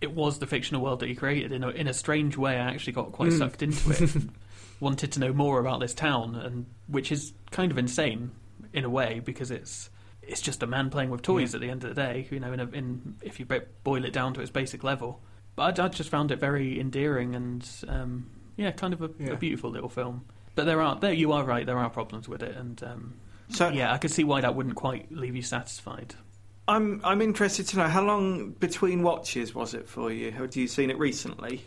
[0.00, 1.52] it was the fictional world that he created.
[1.52, 3.38] In a, in a strange way, I actually got quite mm.
[3.38, 4.10] sucked into it.
[4.80, 8.30] wanted to know more about this town, and which is kind of insane
[8.72, 9.90] in a way because it's
[10.22, 11.56] it's just a man playing with toys yeah.
[11.56, 12.26] at the end of the day.
[12.30, 13.46] You know, in, a, in if you
[13.84, 15.22] boil it down to its basic level.
[15.54, 19.30] But I, I just found it very endearing and um, yeah, kind of a, yeah.
[19.30, 20.26] a, beautiful little film.
[20.54, 21.64] But there are there you are right.
[21.64, 23.14] There are problems with it, and um,
[23.50, 26.14] so yeah, I could see why that wouldn't quite leave you satisfied.
[26.68, 30.32] I'm I'm interested to know how long between watches was it for you?
[30.32, 31.62] Have you seen it recently?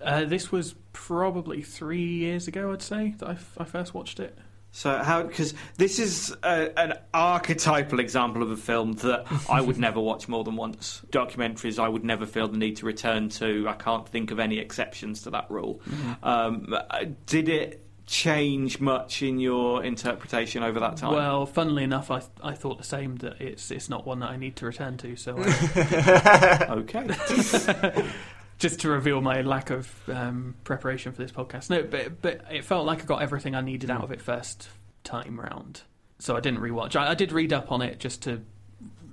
[0.00, 4.20] Uh, this was probably three years ago, I'd say that I, f- I first watched
[4.20, 4.38] it.
[4.70, 5.22] So how?
[5.22, 10.28] Because this is a, an archetypal example of a film that I would never watch
[10.28, 11.00] more than once.
[11.10, 13.66] Documentaries I would never feel the need to return to.
[13.66, 15.80] I can't think of any exceptions to that rule.
[15.88, 16.24] Mm-hmm.
[16.28, 16.76] Um,
[17.24, 21.12] did it change much in your interpretation over that time?
[21.12, 24.36] Well, funnily enough, I I thought the same that it's it's not one that I
[24.36, 25.16] need to return to.
[25.16, 27.06] So I, okay.
[28.58, 31.68] just to reveal my lack of um, preparation for this podcast.
[31.68, 34.68] No, but but it felt like I got everything I needed out of it first
[35.04, 35.82] time round.
[36.18, 36.96] So I didn't rewatch.
[36.96, 38.42] I, I did read up on it just to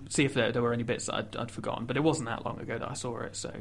[0.10, 1.86] see if there, there were any bits that I'd, I'd forgotten.
[1.86, 3.52] But it wasn't that long ago that I saw it, so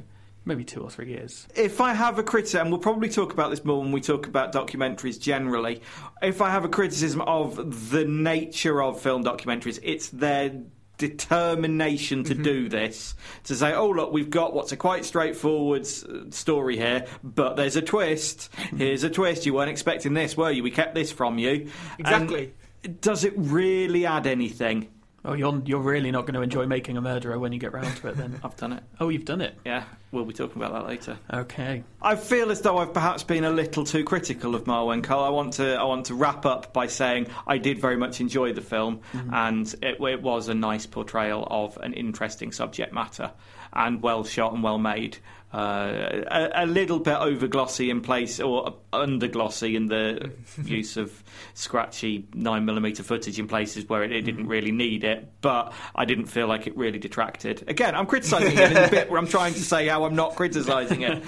[0.44, 1.46] maybe two or three years.
[1.54, 4.26] If I have a criticism, and we'll probably talk about this more when we talk
[4.26, 5.82] about documentaries generally.
[6.20, 10.52] If I have a criticism of the nature of film documentaries, it's their
[10.98, 12.42] determination to mm-hmm.
[12.42, 13.14] do this.
[13.44, 17.74] To say oh look we've got what's a quite straightforward uh, story here but there's
[17.74, 18.50] a twist.
[18.52, 18.76] Mm-hmm.
[18.76, 19.44] Here's a twist.
[19.44, 20.62] You weren't expecting this were you?
[20.62, 21.70] We kept this from you.
[21.98, 22.52] Exactly.
[22.84, 24.88] And does it really add anything
[25.24, 27.96] Oh, you're you're really not going to enjoy making a murderer when you get round
[27.98, 28.16] to it.
[28.16, 28.82] Then I've done it.
[28.98, 29.56] Oh, you've done it.
[29.64, 31.16] Yeah, we'll be talking about that later.
[31.32, 31.84] Okay.
[32.00, 35.24] I feel as though I've perhaps been a little too critical of Marwencol.
[35.24, 38.52] I want to I want to wrap up by saying I did very much enjoy
[38.52, 39.32] the film, mm-hmm.
[39.32, 43.30] and it, it was a nice portrayal of an interesting subject matter,
[43.72, 45.18] and well shot and well made.
[45.52, 50.32] Uh, a, a little bit over glossy in place, or under glossy in the
[50.64, 55.30] use of scratchy nine millimeter footage in places where it, it didn't really need it.
[55.42, 57.64] But I didn't feel like it really detracted.
[57.68, 60.36] Again, I'm criticising it in the bit where I'm trying to say how I'm not
[60.36, 61.22] criticising it.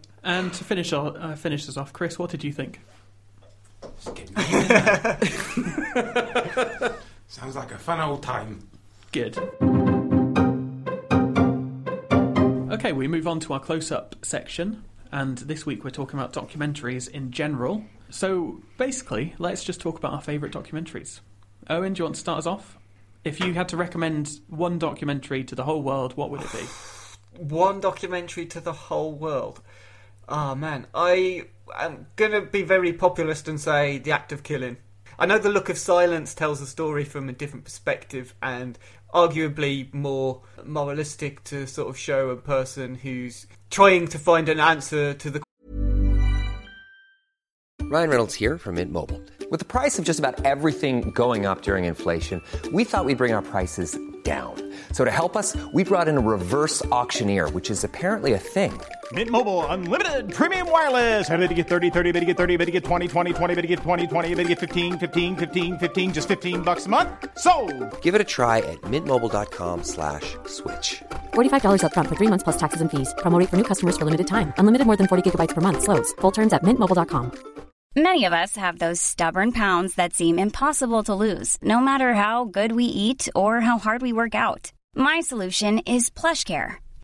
[0.26, 2.80] And to finish o- uh, finish us off, Chris, what did you think?
[7.28, 8.68] Sounds like a fun old time.
[9.12, 9.38] Good.
[12.76, 16.34] Okay, we move on to our close up section, and this week we're talking about
[16.34, 17.82] documentaries in general.
[18.10, 21.20] So basically, let's just talk about our favourite documentaries.
[21.70, 22.76] Owen, do you want to start us off?
[23.24, 26.66] If you had to recommend one documentary to the whole world, what would it be?
[27.42, 29.62] One documentary to the whole world.
[30.28, 31.44] Oh man, I
[31.78, 34.76] am gonna be very populist and say The Act of Killing.
[35.18, 38.78] I know The Look of Silence tells a story from a different perspective and
[39.16, 45.14] arguably more moralistic to sort of show a person who's trying to find an answer
[45.14, 45.42] to the
[47.88, 49.22] Ryan Reynolds here from Mint Mobile.
[49.50, 53.32] With the price of just about everything going up during inflation, we thought we'd bring
[53.32, 54.56] our prices down.
[54.92, 58.78] So to help us, we brought in a reverse auctioneer, which is apparently a thing.
[59.12, 61.30] Mint Mobile unlimited premium wireless.
[61.30, 63.54] Ready to get 30, 30, bit to get 30, bit to get 20, 20, 20,
[63.54, 66.86] bit to get 20, 20, bit to get 15, 15, 15, 15 just 15 bucks
[66.86, 67.08] a month.
[67.38, 67.52] So,
[68.02, 71.04] Give it a try at mintmobile.com slash switch.
[71.34, 73.14] $45 upfront for three months plus taxes and fees.
[73.18, 74.52] Promo rate for new customers for limited time.
[74.58, 75.84] Unlimited more than 40 gigabytes per month.
[75.84, 76.12] Slows.
[76.20, 77.30] Full terms at mintmobile.com.
[77.94, 82.44] Many of us have those stubborn pounds that seem impossible to lose, no matter how
[82.44, 84.72] good we eat or how hard we work out.
[84.94, 86.76] My solution is PlushCare.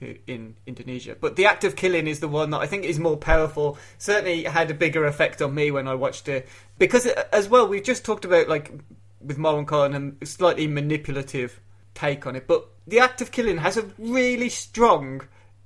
[0.00, 1.16] in Indonesia.
[1.18, 3.78] But the act of killing is the one that I think is more powerful.
[3.98, 7.68] Certainly had a bigger effect on me when I watched it because uh, as well
[7.68, 8.72] we've just talked about like
[9.20, 11.60] with Marwencol and a slightly manipulative
[11.94, 12.46] take on it.
[12.46, 15.22] But the act of killing has a really strong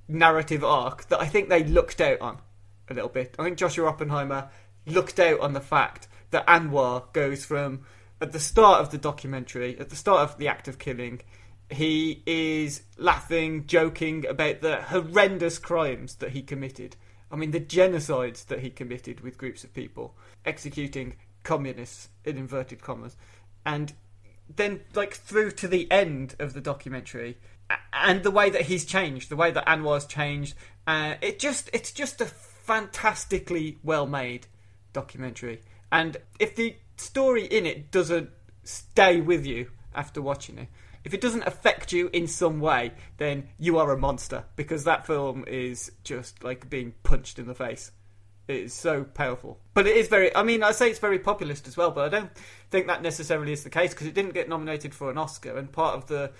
[0.07, 2.39] narrative arc that I think they looked out on
[2.89, 3.35] a little bit.
[3.39, 4.51] I think Joshua Oppenheimer
[4.87, 7.81] looked out on the fact that Anwar goes from
[8.21, 11.21] at the start of the documentary, at the start of the act of killing,
[11.71, 16.97] he is laughing, joking about the horrendous crimes that he committed.
[17.31, 22.81] I mean, the genocides that he committed with groups of people, executing communists in inverted
[22.81, 23.17] commas,
[23.67, 23.93] and
[24.55, 27.37] then like through to the end of the documentary,
[27.93, 30.55] and the way that he's changed, the way that Anwar's changed,
[30.87, 34.47] uh, it just it's just a fantastically well made
[34.93, 35.61] documentary.
[35.93, 38.31] And if the story in it doesn't
[38.65, 40.69] stay with you after watching it,
[41.05, 45.07] if it doesn't affect you in some way, then you are a monster because that
[45.07, 47.93] film is just like being punched in the face.
[48.49, 49.61] It is so powerful.
[49.75, 52.09] But it is very, I mean, I say it's very populist as well, but I
[52.09, 52.31] don't
[52.71, 55.59] think that necessarily is the case because it didn't get nominated for an Oscar.
[55.59, 56.33] And part of the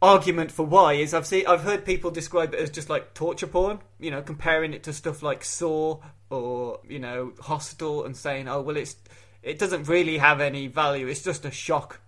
[0.00, 3.48] argument for why is I've seen, I've heard people describe it as just like torture
[3.48, 5.98] porn, you know, comparing it to stuff like Saw
[6.30, 8.94] or, you know, Hostel and saying, oh, well, it's,
[9.42, 11.08] it doesn't really have any value.
[11.08, 12.00] It's just a shock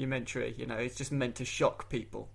[0.00, 2.28] documentary, you know, it's just meant to shock people.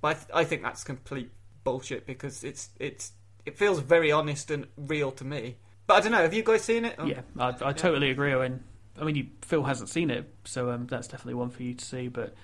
[0.00, 1.30] But I, th- I think that's complete
[1.64, 3.12] bullshit because it's, it's,
[3.44, 5.56] it feels very honest and real to me.
[5.86, 6.22] But I don't know.
[6.22, 6.96] Have you guys seen it?
[6.98, 8.32] Or- Yeah, I, I totally agree.
[8.32, 8.64] I mean,
[9.00, 11.84] I mean, you, Phil hasn't seen it, so um, that's definitely one for you to
[11.84, 12.08] see.
[12.08, 12.34] But,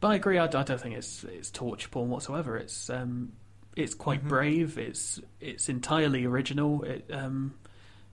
[0.00, 0.38] but I agree.
[0.38, 2.56] I, I don't think it's it's torture porn whatsoever.
[2.56, 3.32] It's um,
[3.76, 4.28] it's quite Mhm.
[4.28, 4.78] brave.
[4.78, 6.82] It's it's entirely original.
[6.84, 7.54] It um,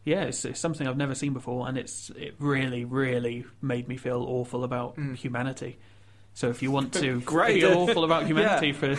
[0.04, 3.96] yeah, it's, it's something I've never seen before, and it's it really, really made me
[3.98, 5.16] feel awful about Mm.
[5.16, 5.80] humanity.
[6.38, 7.62] So if you want to Great.
[7.62, 8.74] feel awful about humanity Yeah.
[8.74, 8.92] for,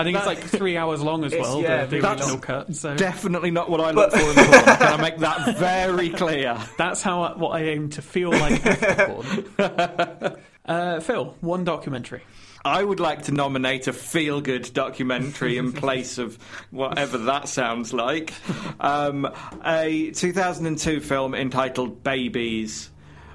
[0.00, 1.60] I think it's like three hours long as well.
[1.60, 2.74] yeah, the, the original cut.
[2.74, 4.64] So Definitely not what I look for in porn.
[4.64, 6.58] Can I make that very clear?
[6.78, 10.38] That's how I, what I aim to feel like after.
[10.64, 12.22] Uh, Phil, one documentary.
[12.64, 16.38] I would like to nominate a feel good documentary in place of
[16.70, 18.32] whatever that sounds like.
[18.80, 19.30] Um,
[19.62, 22.88] a 2002 film entitled Babies,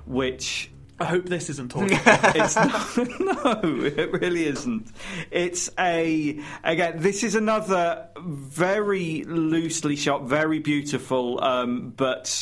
[0.08, 0.72] which.
[1.04, 2.00] I hope this isn't talking.
[2.06, 4.90] it's not, no, it really isn't.
[5.32, 7.02] It's a again.
[7.02, 12.42] This is another very loosely shot, very beautiful, um, but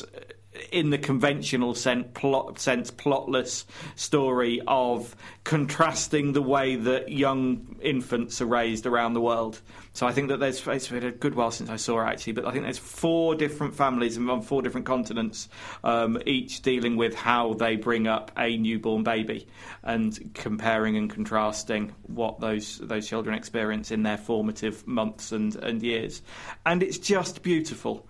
[0.72, 8.41] in the conventional sense, plot, sense, plotless story of contrasting the way that young infants
[8.41, 9.62] are raised around the world.
[9.93, 12.34] So I think that there's it's been a good while since I saw it actually,
[12.34, 15.49] but I think there's four different families on four different continents,
[15.84, 19.47] um, each dealing with how they bring up a newborn baby
[19.84, 25.82] and comparing and contrasting what those those children experience in their formative months and, and
[25.82, 26.22] years,
[26.66, 28.07] and it's just beautiful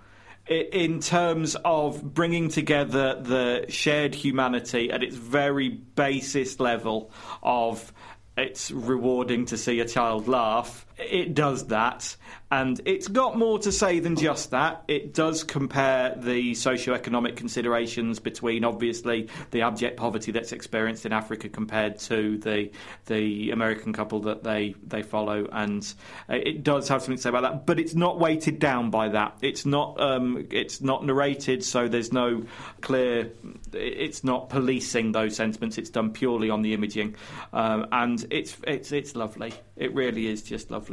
[0.51, 7.93] in terms of bringing together the shared humanity at its very basest level of
[8.37, 10.85] it's rewarding to see a child laugh.
[11.01, 12.15] It does that,
[12.51, 14.83] and it's got more to say than just that.
[14.87, 21.49] It does compare the socio-economic considerations between, obviously, the abject poverty that's experienced in Africa
[21.49, 22.71] compared to the
[23.05, 25.93] the American couple that they they follow, and
[26.29, 27.65] it does have something to say about that.
[27.65, 29.37] But it's not weighted down by that.
[29.41, 32.43] It's not um, it's not narrated, so there's no
[32.81, 33.31] clear.
[33.73, 35.77] It's not policing those sentiments.
[35.77, 37.15] It's done purely on the imaging,
[37.53, 39.53] um, and it's it's it's lovely.
[39.77, 40.90] It really is just lovely.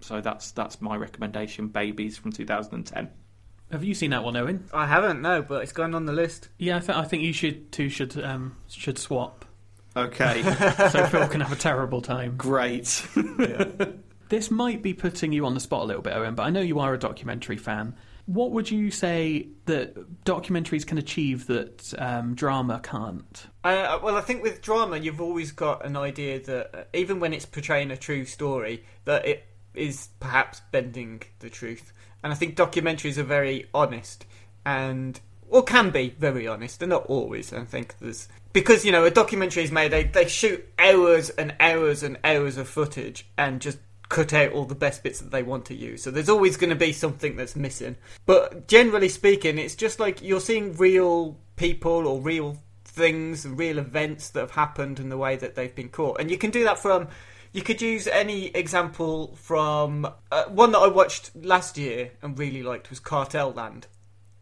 [0.00, 1.68] So that's that's my recommendation.
[1.68, 3.10] Babies from 2010.
[3.70, 4.68] Have you seen that one, Owen?
[4.72, 6.48] I haven't, no, but it's going on the list.
[6.58, 9.44] Yeah, I, th- I think you should two should um, should swap.
[9.96, 10.42] Okay.
[10.90, 12.34] so Phil can have a terrible time.
[12.36, 13.06] Great.
[14.30, 16.60] This might be putting you on the spot a little bit, Owen, but I know
[16.60, 17.96] you are a documentary fan.
[18.26, 23.46] What would you say that documentaries can achieve that um, drama can't?
[23.64, 27.32] Uh, well, I think with drama, you've always got an idea that uh, even when
[27.32, 31.92] it's portraying a true story, that it is perhaps bending the truth.
[32.22, 34.26] And I think documentaries are very honest
[34.64, 35.18] and,
[35.48, 36.78] or can be very honest.
[36.80, 37.52] They're not always.
[37.52, 39.92] I think there's because you know a documentary is made.
[39.92, 43.78] They they shoot hours and hours and hours of footage and just
[44.10, 46.02] cut out all the best bits that they want to use.
[46.02, 47.96] So there's always going to be something that's missing.
[48.26, 54.30] But generally speaking, it's just like you're seeing real people or real things real events
[54.30, 56.20] that have happened and the way that they've been caught.
[56.20, 57.08] And you can do that from.
[57.52, 62.62] You could use any example from uh, one that I watched last year and really
[62.62, 63.88] liked was Cartel Land,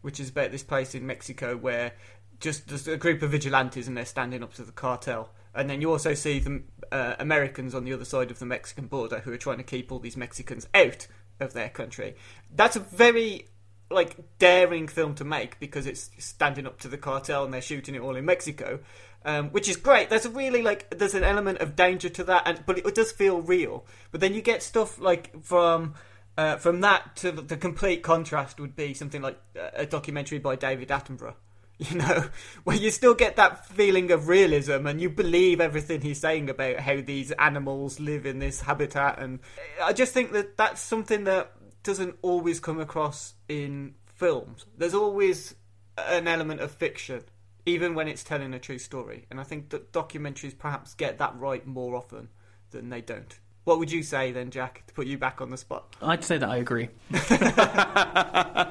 [0.01, 1.93] which is about this place in Mexico where
[2.39, 5.31] just there's a group of vigilantes and they're standing up to the cartel.
[5.53, 8.87] And then you also see the uh, Americans on the other side of the Mexican
[8.87, 11.07] border who are trying to keep all these Mexicans out
[11.39, 12.15] of their country.
[12.53, 13.47] That's a very
[13.91, 17.95] like daring film to make because it's standing up to the cartel and they're shooting
[17.95, 18.79] it all in Mexico,
[19.25, 20.09] um, which is great.
[20.09, 23.11] There's a really like there's an element of danger to that, and but it, does
[23.11, 23.85] feel real.
[24.11, 25.95] But then you get stuff like from.
[26.37, 29.37] Uh, from that to the, the complete contrast would be something like
[29.73, 31.33] a documentary by David Attenborough,
[31.89, 32.25] you know,
[32.65, 36.77] where you still get that feeling of realism and you believe everything he's saying about
[36.81, 39.17] how these animals live in this habitat.
[39.19, 39.39] And
[39.81, 41.53] I just think that that's something that
[41.83, 44.65] doesn't always come across in films.
[44.77, 45.55] There's always
[45.97, 47.23] an element of fiction,
[47.65, 49.25] even when it's telling a true story.
[49.31, 52.27] And I think that documentaries perhaps get that right more often
[52.71, 53.39] than they don't.
[53.69, 55.95] What would you say then, Jack, to put you back on the spot?
[56.01, 56.89] I'd say that I agree.
[57.29, 58.65] uh,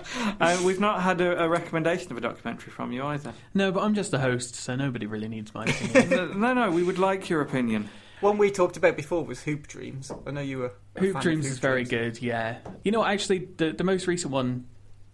[0.65, 3.33] we've not had a, a recommendation of a documentary from you either.
[3.55, 6.33] No, but I'm just the host, so nobody really needs my opinion.
[6.41, 7.89] no, no, we would like your opinion.
[8.23, 10.11] One we talked about before was Hoop Dreams.
[10.27, 10.73] I know you were.
[10.97, 12.59] a fan Hoop of Dreams is very good, yeah.
[12.83, 14.67] You know, actually, the the most recent one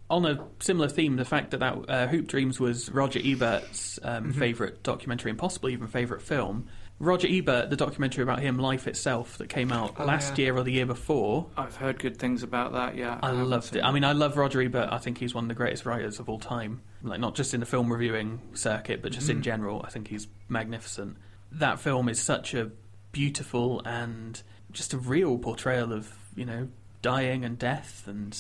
[0.08, 4.32] on a similar theme, the fact that, that uh, Hoop Dreams was Roger Ebert's um,
[4.32, 4.38] Mhm.
[4.38, 6.68] favourite documentary and possibly even favourite film.
[7.04, 10.44] Roger Ebert, the documentary about him, Life Itself, that came out Oh, last yeah.
[10.46, 11.46] year or the year before.
[11.56, 12.96] I've heard good things about that.
[12.96, 13.84] Yeah, I haven't loved seen it.
[13.84, 14.88] I mean, I love Roger Ebert.
[14.90, 16.80] I think he's one of the greatest writers of all time.
[17.02, 19.42] Like, not just in the film reviewing circuit, but just in Mhm.
[19.42, 19.82] general.
[19.84, 21.16] I think he's magnificent.
[21.52, 22.70] That film is such a
[23.12, 24.42] beautiful and
[24.72, 26.68] just a real portrayal of, you know,
[27.02, 28.36] dying and death and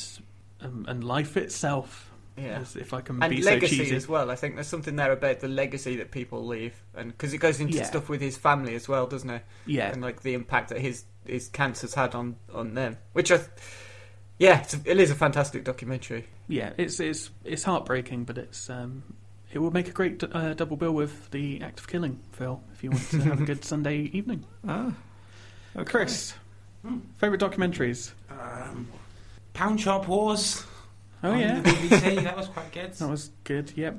[0.60, 2.10] um, and life itself.
[2.36, 2.64] Yeah.
[2.74, 3.96] If I can and be legacy so cheesy.
[3.96, 4.30] as well.
[4.30, 7.60] I think there's something there about the legacy that people leave, and because it goes
[7.60, 7.84] into Yeah.
[7.84, 9.44] stuff with his family as well, doesn't it?
[9.66, 9.90] Yeah.
[9.92, 13.48] and like the impact that his his cancer's had on on them, which I, th-
[14.38, 16.26] yeah, it's a, it is a fantastic documentary.
[16.48, 19.04] Yeah, it's it's it's heartbreaking, but it's um,
[19.52, 22.60] it will make a great uh, double bill with the Act of Killing, Phil.
[22.72, 24.44] If you want to have a good Sunday evening.
[24.66, 24.92] Ah,
[25.86, 26.34] Chris,
[27.18, 28.10] favorite documentaries?
[28.28, 28.88] Um,
[29.52, 30.64] Pound Shop Wars.
[31.24, 32.22] Oh yeah, BBC.
[32.22, 32.92] that was quite good.
[32.92, 33.72] That was good.
[33.74, 33.96] Yep.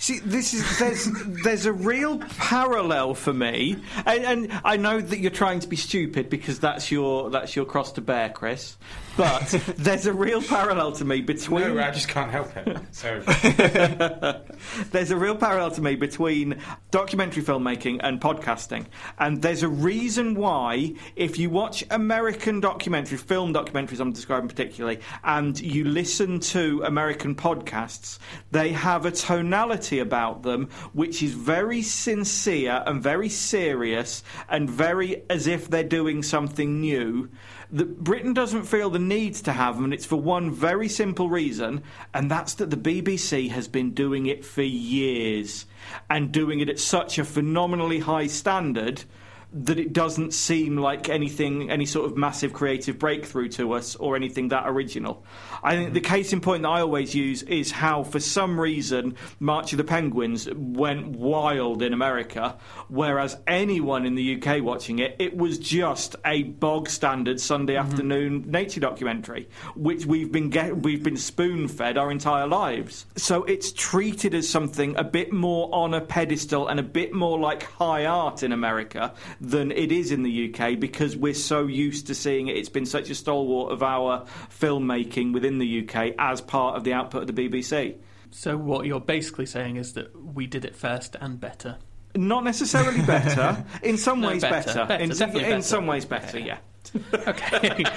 [0.00, 1.08] See, this is there's
[1.42, 5.74] there's a real parallel for me, and, and I know that you're trying to be
[5.74, 8.76] stupid because that's your that's your cross to bear, Chris.
[9.16, 11.74] But there's a real parallel to me between.
[11.74, 12.78] No, I just can't help it.
[12.92, 13.20] So
[14.92, 16.60] there's a real parallel to me between
[16.92, 18.86] documentary filmmaking and podcasting.
[19.18, 25.00] And there's a reason why, if you watch American documentaries, film documentaries I'm describing particularly,
[25.24, 28.20] and you listen to American podcasts,
[28.52, 35.22] they have a tonality about them which is very sincere and very serious and very
[35.30, 37.30] as if they're doing something new.
[37.70, 41.28] That Britain doesn't feel the need to have them, and it's for one very simple
[41.28, 41.82] reason,
[42.14, 45.66] and that's that the BBC has been doing it for years
[46.08, 49.04] and doing it at such a phenomenally high standard
[49.52, 54.14] that it doesn't seem like anything, any sort of massive creative breakthrough to us or
[54.14, 55.24] anything that original.
[55.62, 59.16] I think the case in point that I always use is how, for some reason,
[59.40, 65.16] March of the Penguins went wild in America, whereas anyone in the UK watching it,
[65.18, 67.90] it was just a bog standard Sunday mm-hmm.
[67.90, 73.06] afternoon nature documentary, which we've been get, we've been spoon fed our entire lives.
[73.16, 77.38] So it's treated as something a bit more on a pedestal and a bit more
[77.38, 82.06] like high art in America than it is in the UK because we're so used
[82.08, 82.56] to seeing it.
[82.56, 84.24] It's been such a stalwart of our
[84.60, 87.96] filmmaking within the UK as part of the output of the BBC.
[88.30, 91.76] So what you're basically saying is that we did it first and better.
[92.16, 93.64] Not necessarily better.
[93.82, 94.66] In some No, ways, better.
[94.66, 94.86] better.
[94.86, 95.62] Better, In, in better.
[95.62, 96.38] some ways, better.
[96.38, 96.58] Yeah.
[97.14, 97.84] Okay.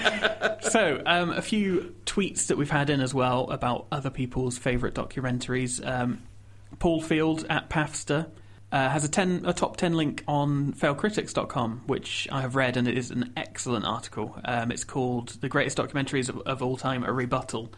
[0.70, 4.94] So, um, a few tweets that we've had in as well about other people's favourite
[4.94, 5.86] documentaries.
[5.86, 6.22] Um,
[6.80, 8.28] Paul Field at Pafster
[8.72, 12.88] uh, has a ten a top ten link on failedcritics.com, which I have read, and
[12.88, 14.40] it is an excellent article.
[14.46, 17.72] Um, it's called "The Greatest Documentaries of, of All Time: A Rebuttal."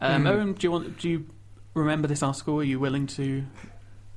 [0.00, 0.28] Um, Mhm.
[0.30, 0.98] Owen, do you want?
[0.98, 1.26] Do you
[1.74, 2.58] remember this article?
[2.60, 3.44] Are you willing to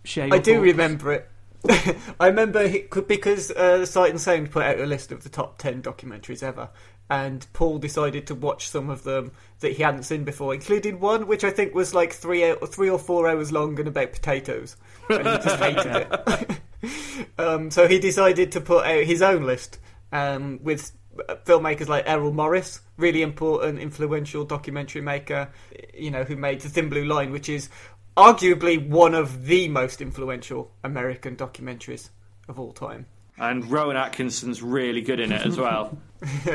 [0.03, 0.27] share?
[0.27, 1.29] Your I do remember it.
[2.19, 5.57] I remember he, because uh, Sight and Sound put out a list of the top
[5.57, 6.69] ten documentaries ever,
[7.09, 9.31] and Paul decided to watch some of them
[9.61, 12.89] that he hadn't seen before, including one which I think was like three, ou- three
[12.89, 14.75] or four hours long and about potatoes,
[15.09, 15.85] and he just hated
[16.83, 17.29] it.
[17.39, 19.79] um, so he decided to put out his own list
[20.11, 20.91] um, with
[21.27, 25.49] uh, filmmakers like Errol Morris, really important, influential documentary maker,
[25.93, 27.69] you know, who made The Thin Blue Line, which is
[28.15, 32.09] arguably one of the most influential American documentaries
[32.47, 33.05] of all time.
[33.39, 35.97] And Rowan Atkinson's really good in it as well.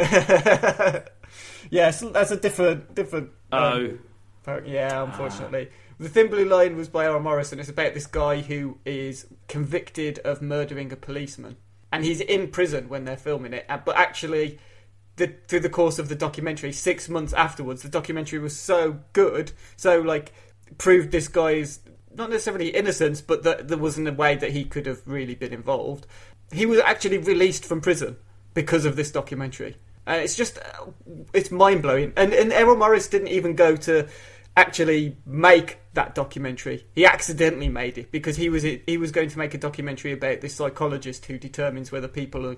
[1.70, 3.30] yes, that's a different, different.
[3.53, 3.99] Oh.
[4.45, 5.70] but yeah, unfortunately.
[5.99, 9.26] The Thin Blue Line was by Errol Morris, and it's about this guy who is
[9.49, 11.57] convicted of murdering a policeman,
[11.93, 13.64] and he's in prison when they're filming it.
[13.68, 14.59] uh, But actually,
[15.16, 19.53] the, through the course of the documentary, six months afterwards, the documentary was so good,
[19.76, 20.32] so like
[20.78, 21.78] proved this guy's
[22.16, 25.53] not necessarily innocence, but that there wasn't a way that he could have really been
[25.53, 26.07] involved.
[26.53, 28.16] He was actually released from prison
[28.53, 29.76] because of this documentary.
[30.07, 30.86] And it's just, uh,
[31.32, 32.12] it's mind blowing.
[32.16, 34.07] And, and Errol Morris didn't even go to
[34.57, 36.86] actually make that documentary.
[36.95, 40.40] He accidentally made it because he was he was going to make a documentary about
[40.40, 42.57] this psychologist who determines whether people are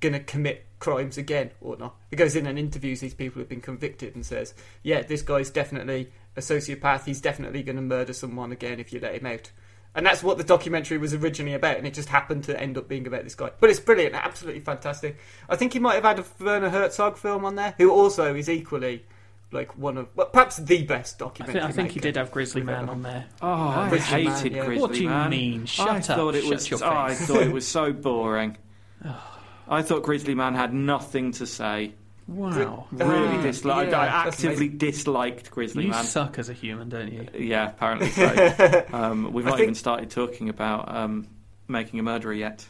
[0.00, 1.96] going to commit crimes again or not.
[2.10, 5.50] He goes in and interviews these people who've been convicted and says, "Yeah, this guy's
[5.50, 7.04] definitely a sociopath.
[7.04, 9.50] He's definitely going to murder someone again if you let him out."
[9.96, 12.86] And that's what the documentary was originally about, and it just happened to end up
[12.86, 13.50] being about this guy.
[13.58, 15.16] But it's brilliant, absolutely fantastic.
[15.48, 18.50] I think he might have had a Werner Herzog film on there, who also is
[18.50, 19.04] equally
[19.52, 21.60] like one of, well, perhaps the best I, documentary.
[21.62, 23.24] thi- I think he did have Grizzly Man on there.
[23.40, 24.64] Oh, I Grizzly Man, hated yeah.
[24.66, 24.80] Grizzly Man.
[24.82, 25.30] What do you Man.
[25.30, 25.64] mean?
[25.66, 26.04] Shut I up.
[26.04, 26.70] thought it Shut was.
[26.70, 28.58] your oh, I thought it was so boring.
[29.68, 31.94] I thought Grizzly Man had nothing to say.
[32.28, 32.86] Wow.
[32.90, 33.90] Really Ah, disliked.
[33.92, 35.86] yeah, I that's actively disliked Grizzly Man.
[35.86, 36.04] You Man.
[36.04, 37.28] suck as a human, don't you?
[37.38, 38.84] Yeah, apparently so.
[38.92, 41.28] um, we've I not think- even started talking about um,
[41.68, 42.66] making a murderer yet.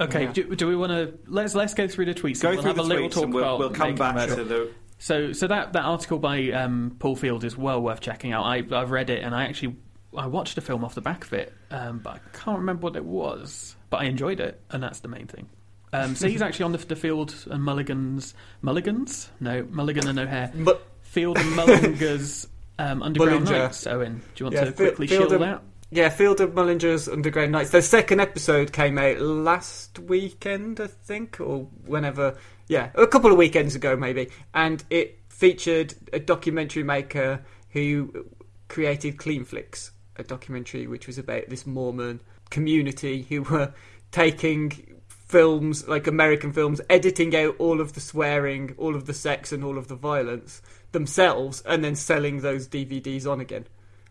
[0.00, 0.32] Okay, Yeah.
[0.32, 2.40] do, do we want to let's let's go through the tweets?
[2.42, 4.28] Go and we'll through have the a little tweets talk and we'll- we'll come back
[4.28, 8.32] to the- So, so that that article by um, Paul Field is well worth checking
[8.32, 8.44] out.
[8.44, 9.76] I, I've read it and I actually
[10.16, 12.96] I watched a film off the back of it, um, but I can't remember what
[12.96, 13.74] it was.
[13.90, 15.48] But I enjoyed it, and that's the main thing.
[15.92, 19.28] Um, so he's actually on the, the Field and Mulligan's Mulligans?
[19.40, 20.50] No, Mulligan and O'Hare.
[20.54, 22.46] Mu- Field and Mullinger's
[22.78, 23.50] um, Underground Mullinger.
[23.64, 23.86] Nights.
[23.86, 25.62] Owen, do you want Yeah, to Fi- quickly of- that?
[25.92, 27.70] Yeah, Field of Mullinger's Underground Nights.
[27.70, 32.36] The second episode came out last weekend, I think, or whenever.
[32.68, 34.28] Yeah, a couple of weekends ago, maybe.
[34.54, 38.26] And it featured a documentary maker who
[38.68, 42.20] created Clean Flicks, a documentary which was about this Mormon
[42.50, 43.74] community who were
[44.12, 44.99] taking
[45.30, 49.64] films, like American films, editing out all of the swearing, all of the sex, and
[49.64, 50.60] all of the violence
[50.92, 53.66] themselves, and then selling those DVDs on again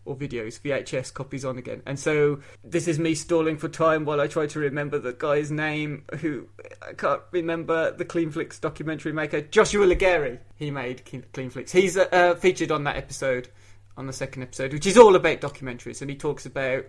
[0.06, 1.84] or videos, VHS copies on again.
[1.86, 5.52] And so this is me stalling for time while I try to remember the guy's
[5.52, 6.48] name who
[6.82, 10.40] I can't remember the Clean Flicks documentary maker, Joshua Ligairi.
[10.56, 11.04] He made
[11.34, 11.72] Clean Flicks.
[11.72, 13.50] He's uh, uh, featured on that episode,
[13.98, 16.86] on the second episode, which is all about documentaries, and he talks about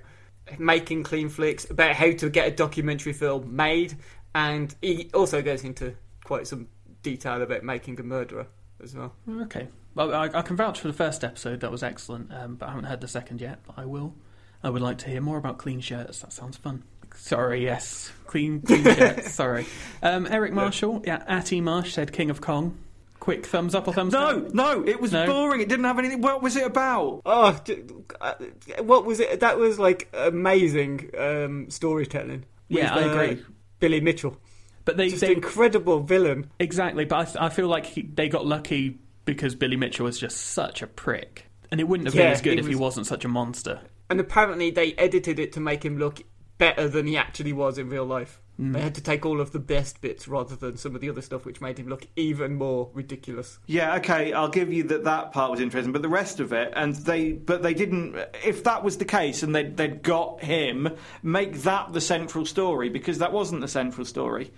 [0.59, 3.97] making clean flicks, about how to get a documentary film made,
[4.35, 6.69] and he also goes into quite some
[7.03, 8.47] detail about making a murderer
[8.83, 9.15] as well.
[9.43, 9.69] Okay.
[9.95, 11.61] Well, I, I can vouch for the first episode.
[11.61, 13.59] That was excellent, um, but I haven't heard the second yet.
[13.67, 14.15] But I will.
[14.63, 16.21] I would like to hear more about clean shirts.
[16.21, 16.85] That sounds fun.
[17.17, 19.33] Sorry, yes, clean clean shirts.
[19.33, 19.67] Sorry.
[20.03, 22.79] Um, Eric Marshall, yeah, Atty Marsh said King of Kong.
[23.19, 24.51] Quick thumbs up or thumbs No, down?
[24.55, 25.27] no, no, it was No?
[25.27, 25.61] boring.
[25.61, 26.23] It didn't have anything.
[26.23, 27.21] What was it about?
[27.27, 27.83] Oh, d-
[28.21, 28.35] uh,
[28.83, 29.41] what was it?
[29.41, 32.45] That was like amazing um, storytelling.
[32.69, 33.45] Yeah, I uh, agree.
[33.81, 34.39] Billy Mitchell,
[34.85, 36.51] But they, just they incredible villain.
[36.61, 37.05] exactly.
[37.05, 40.37] But I, th- I feel like he, they got lucky because Billy Mitchell was just
[40.37, 43.25] such a prick, and it wouldn't have been as good he if he wasn't such
[43.25, 43.81] a monster.
[44.09, 46.23] And apparently, they edited it to make him look
[46.59, 48.41] better than he actually was in real life.
[48.61, 48.75] Mm.
[48.75, 51.23] They had to take all of the best bits rather than some of the other
[51.23, 53.59] stuff, which made him look even more ridiculous.
[53.67, 56.73] Yeah, okay, I'll give you that that part was interesting, but the rest of it,
[56.77, 58.17] and they, but they didn't.
[58.45, 60.91] If that was the case, and they they'd got him,
[61.23, 64.53] make that the central story because that wasn't the central story.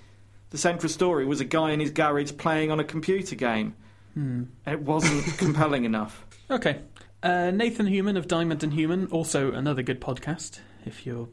[0.50, 3.74] The central story was a guy in his garage playing on a computer game.
[4.14, 4.44] Hmm.
[4.66, 6.26] It wasn't compelling enough.
[6.50, 6.80] Okay.
[7.22, 11.28] Uh, Nathan Human of Diamond and Human, also another good podcast, if you're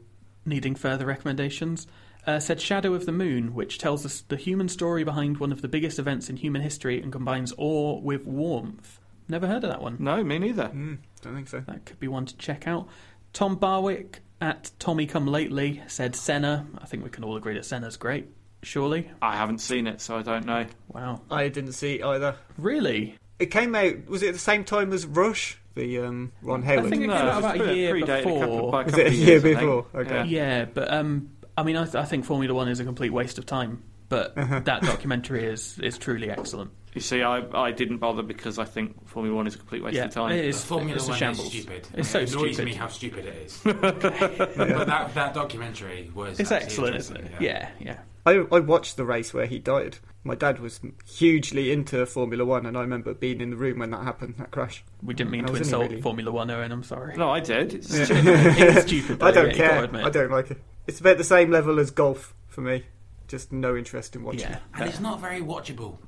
[0.46, 1.86] needing further recommendations,
[2.26, 5.62] uh, said Shadow of the Moon, which tells us the human story behind one of
[5.62, 9.00] the biggest events in human history and combines awe with warmth.
[9.28, 9.96] Never heard of that one.
[9.98, 10.64] No, me neither.
[10.68, 11.60] Mm, don't think so.
[11.66, 12.88] That could be one to check out.
[13.32, 16.66] Tom Barwick at Tommy Come Lately said Senna.
[16.78, 18.26] I think we can all agree that Senna's great.
[18.62, 19.10] Surely?
[19.22, 20.66] I haven't seen it, so I don't know.
[20.92, 21.22] Wow.
[21.30, 22.34] I didn't see it either.
[22.58, 23.16] Really?
[23.38, 24.06] It came out.
[24.06, 25.56] Was it at the same time as Rush?
[25.76, 26.86] The um, Ron Howard.
[26.86, 28.40] I think it No, came out about a year predated a before.
[28.40, 29.86] couple- by a Was couple it a year years, before?
[29.94, 30.14] Okay.
[30.14, 30.24] Yeah.
[30.24, 33.38] Yeah, but um, I mean, I, th- I think Formula One is a complete waste
[33.38, 33.82] of time.
[34.08, 34.60] But Uh-huh.
[34.64, 36.72] that documentary is is truly excellent.
[36.94, 39.94] You see, I, I didn't bother because I think Formula One is a complete waste
[39.96, 40.32] Yeah, of time.
[40.32, 40.64] it is.
[40.64, 41.46] Formula it's a One shambles.
[41.54, 41.86] is stupid.
[41.94, 42.64] It's it so annoys stupid.
[42.64, 43.60] me how stupid it is.
[43.64, 47.20] but that, that documentary was It's excellent, isn't it?
[47.20, 47.98] interesting, Yeah, yeah.
[48.26, 49.98] I, I watched the race where he died.
[50.24, 53.90] My dad was hugely into Formula One, and I remember being in the room when
[53.92, 54.84] that happened, that crash.
[55.02, 56.72] We didn't mean And I to insult really- Formula One, Owen.
[56.72, 57.16] I'm sorry.
[57.16, 57.72] No, I did.
[57.74, 58.04] It's Yeah.
[58.04, 58.26] stupid.
[58.26, 59.20] it is stupid.
[59.20, 60.04] Though, I don't yeah, care.
[60.04, 60.60] I don't like it.
[60.86, 62.84] It's about the same level as golf for me.
[63.28, 64.40] Just no interest in watching.
[64.40, 64.56] Yeah.
[64.56, 64.62] it.
[64.74, 65.98] And it's not very watchable.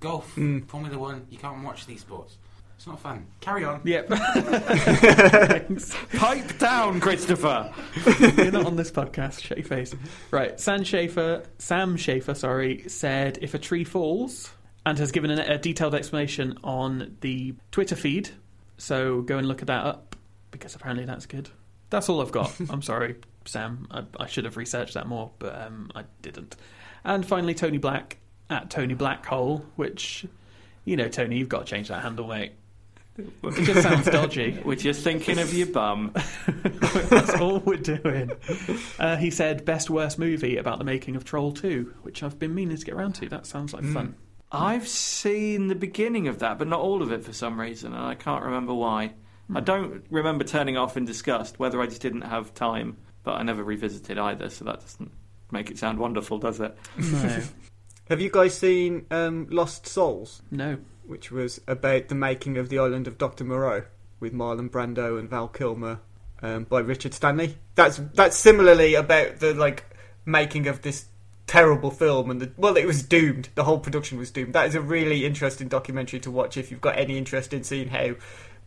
[0.00, 0.66] Golf, Mm.
[0.68, 2.36] Formula One, you can't watch these sports.
[2.76, 3.26] It's not fun.
[3.40, 3.80] Carry on.
[3.84, 4.08] Yep.
[6.16, 7.72] Pipe down, Christopher.
[8.36, 9.40] You're not on this podcast.
[9.40, 9.94] Shut your face.
[10.32, 10.58] Right.
[10.58, 14.50] Sam Schaefer, Sam Schaefer, sorry, said if a tree falls
[14.84, 18.30] and has given a, a detailed explanation on the Twitter feed.
[18.78, 20.16] So go and look at that up
[20.50, 21.48] because apparently that's good.
[21.90, 22.52] That's all I've got.
[22.70, 23.14] I'm sorry,
[23.48, 23.86] Sam.
[23.90, 26.56] I, I should have researched that more, but um, I didn't.
[27.04, 28.18] And finally, Tony Black
[28.50, 30.26] at Tony Blackhole, which,
[30.84, 32.52] you know, Tony, you've got to change that handle, mate.
[33.18, 34.58] It just sounds dodgy.
[34.64, 36.12] We're just thinking of your bum.
[37.10, 38.32] That's all we're doing.
[38.98, 42.54] Uh, he said, best worst movie about the making of Troll 2, which I've been
[42.54, 43.28] meaning to get around to.
[43.28, 44.14] That sounds like fun.
[44.50, 48.02] I've seen the beginning of that, but not all of it for some reason, and
[48.02, 49.14] I can't remember why.
[49.54, 53.42] I don't remember turning off in disgust, whether I just didn't have time, but I
[53.42, 55.12] never revisited either, so that doesn't
[55.50, 56.76] make it sound wonderful, does it?
[56.96, 57.42] No.
[58.08, 60.78] Have you guys seen um, Lost Souls, No.
[61.06, 63.84] which was about the making of the island of Doctor Moreau
[64.20, 66.00] with Marlon Brando and Val Kilmer
[66.42, 67.56] um, by Richard Stanley?
[67.74, 69.84] That's that's similarly about the like
[70.24, 71.06] making of this
[71.46, 74.74] terrible film and the, well it was doomed the whole production was doomed that is
[74.76, 78.14] a really interesting documentary to watch if you've got any interest in seeing how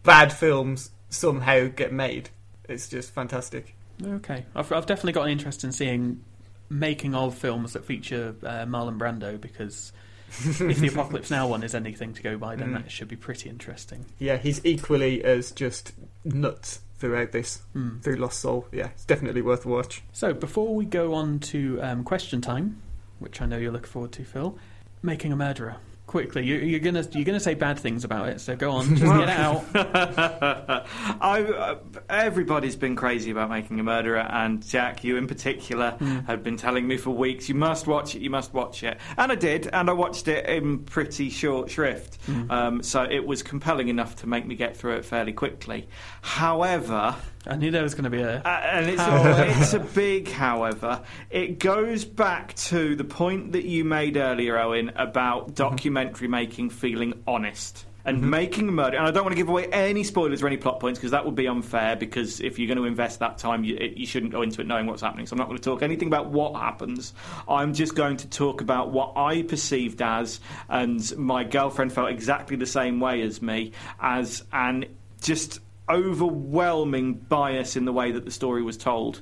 [0.04, 2.30] bad films somehow get made
[2.68, 6.24] it's just fantastic Okay, I've, I've definitely got an interest in seeing
[6.70, 9.94] making of films that feature uh, Marlon Brando because
[10.30, 12.82] if the Apocalypse Now one is anything to go by, then Mm.
[12.84, 14.06] that should be pretty interesting.
[14.20, 15.94] yeah he's equally as just
[16.26, 18.00] nuts throughout this Hmm.
[18.00, 21.80] through Lost Soul yeah it's definitely worth a watch So before we go on to
[21.82, 22.82] um, question time,
[23.20, 24.58] which I know you're looking forward to, Phil,
[25.04, 25.78] making a murderer.
[26.08, 29.02] Quickly, you, you're gonna you're gonna say bad things about it, so go on, just
[29.02, 29.66] get out.
[31.20, 31.80] I, uh,
[32.10, 36.26] everybody's been crazy about making a murderer, and Jack, you in particular, Mm.
[36.28, 39.00] have been telling me for weeks, you must watch it, you must watch it.
[39.18, 42.20] And I did, and I watched it in pretty short shrift.
[42.28, 42.52] Mm.
[42.52, 45.88] Um, so it was compelling enough to make me get through it fairly quickly.
[46.22, 47.16] However,
[47.48, 48.40] I knew there was going to be a.
[48.40, 51.02] uh, and it's a, it's a big however.
[51.30, 57.22] It goes back to the point that you made earlier, Owen, about documentary making feeling
[57.28, 57.86] honest.
[58.08, 60.58] And making a murder, and I don't want to give away any spoilers or any
[60.58, 61.96] plot points because that would be unfair.
[61.96, 64.86] Because if you're going to invest that time, you, you shouldn't go into it knowing
[64.86, 65.26] what's happening.
[65.26, 67.16] So I'm not going to talk anything about what happens.
[67.50, 70.40] I'm just going to talk about what I perceived as,
[70.70, 74.86] and my girlfriend felt exactly the same way as me, as an
[75.20, 75.60] just
[75.90, 79.22] overwhelming bias in the way that the story was told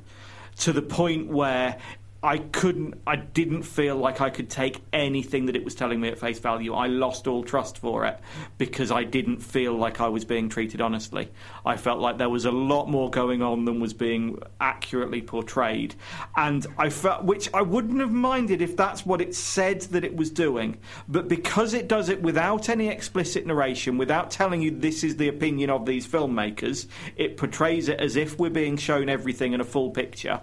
[0.57, 1.77] to the point where
[2.23, 6.07] I couldn't, I didn't feel like I could take anything that it was telling me
[6.07, 6.73] at face value.
[6.73, 8.17] I lost all trust for it
[8.57, 11.29] because I didn't feel like I was being treated honestly.
[11.65, 15.95] I felt like there was a lot more going on than was being accurately portrayed.
[16.37, 20.15] And I felt, which I wouldn't have minded if that's what it said that it
[20.15, 20.77] was doing.
[21.09, 25.27] But because it does it without any explicit narration, without telling you this is the
[25.27, 29.65] opinion of these filmmakers, it portrays it as if we're being shown everything in a
[29.65, 30.39] full picture.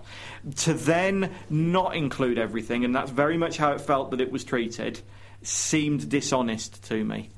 [0.56, 4.42] To then not include everything, and that's very much how it felt that it was
[4.44, 5.00] treated,
[5.42, 7.30] seemed dishonest to me.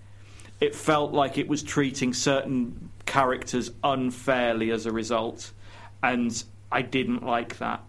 [0.60, 5.52] It felt like it was treating certain characters unfairly as a result,
[6.02, 7.82] and I didn't like that.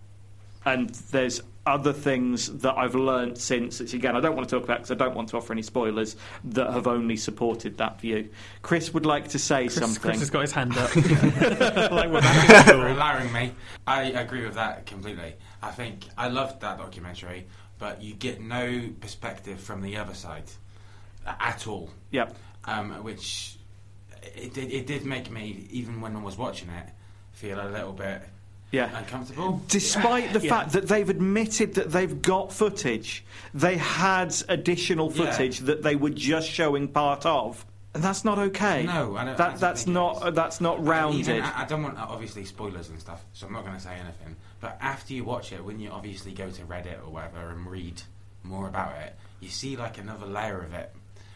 [0.65, 4.65] And there's other things that I've learned since, which again I don't want to talk
[4.65, 8.29] about because I don't want to offer any spoilers, that have only supported that view.
[8.61, 10.01] Chris would like to say Chris, something.
[10.01, 10.95] Chris has got his hand up.
[10.95, 13.53] like we're Thank back for allowing me.
[13.87, 15.35] I agree with that completely.
[15.61, 17.47] I think I loved that documentary,
[17.79, 20.51] but you get no perspective from the other side
[21.25, 21.89] uh, at all.
[22.11, 22.35] Yep.
[22.65, 23.57] Um, which
[24.35, 26.89] it did, it did make me, even when I was watching it,
[27.31, 28.21] feel a little bit
[28.73, 28.97] Yeah.
[28.97, 29.61] uncomfortable.
[29.67, 30.49] Despite the Yeah.
[30.49, 35.25] fact that they've admitted that they've got footage, they had additional Yeah.
[35.31, 38.83] footage that they were just showing part of, and that's not okay.
[38.87, 41.43] No, I don't- I don't that's not that's not Even- rounded.
[41.43, 43.93] I, I don't want uh, obviously spoilers and stuff, so I'm not going to say
[43.93, 44.35] anything.
[44.59, 48.01] But after you watch it, when you obviously go to Reddit or whatever and read
[48.41, 50.91] more about it, you see like another layer of it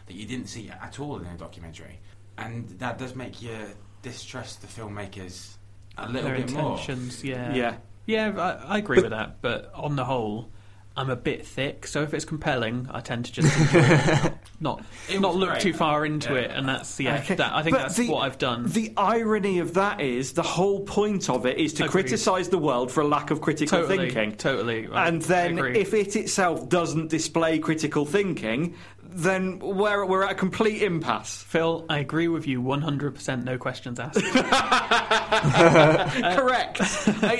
[0.08, 2.00] that you didn't see at all in the documentary,
[2.36, 3.56] and that does make you
[4.02, 5.54] distrust the filmmakers
[5.98, 6.78] a little Their bit more.
[7.22, 7.54] yeah.
[7.54, 7.76] Yeah.
[8.06, 8.32] Yeah,
[8.66, 10.48] I, I agree with that, but on the whole,
[10.96, 13.48] I'm a bit thick, so if it's compelling, I tend to just
[14.60, 15.60] not It not look great.
[15.60, 16.40] too far into Yeah.
[16.40, 17.18] it, and that's yeah.
[17.18, 18.64] Okay, That, I think but that's the- what I've done.
[18.66, 22.02] The irony of that is the whole point of it is to Agreed.
[22.06, 24.36] criticise the world for a lack of critical Totally, thinking.
[24.38, 24.88] totally.
[24.90, 28.74] I- And then, if it itself doesn't display critical thinking,
[29.10, 31.42] then we're, we're at a complete impasse.
[31.42, 33.44] Phil, I agree with you 100%.
[33.44, 34.22] No questions asked.
[36.36, 36.78] Correct.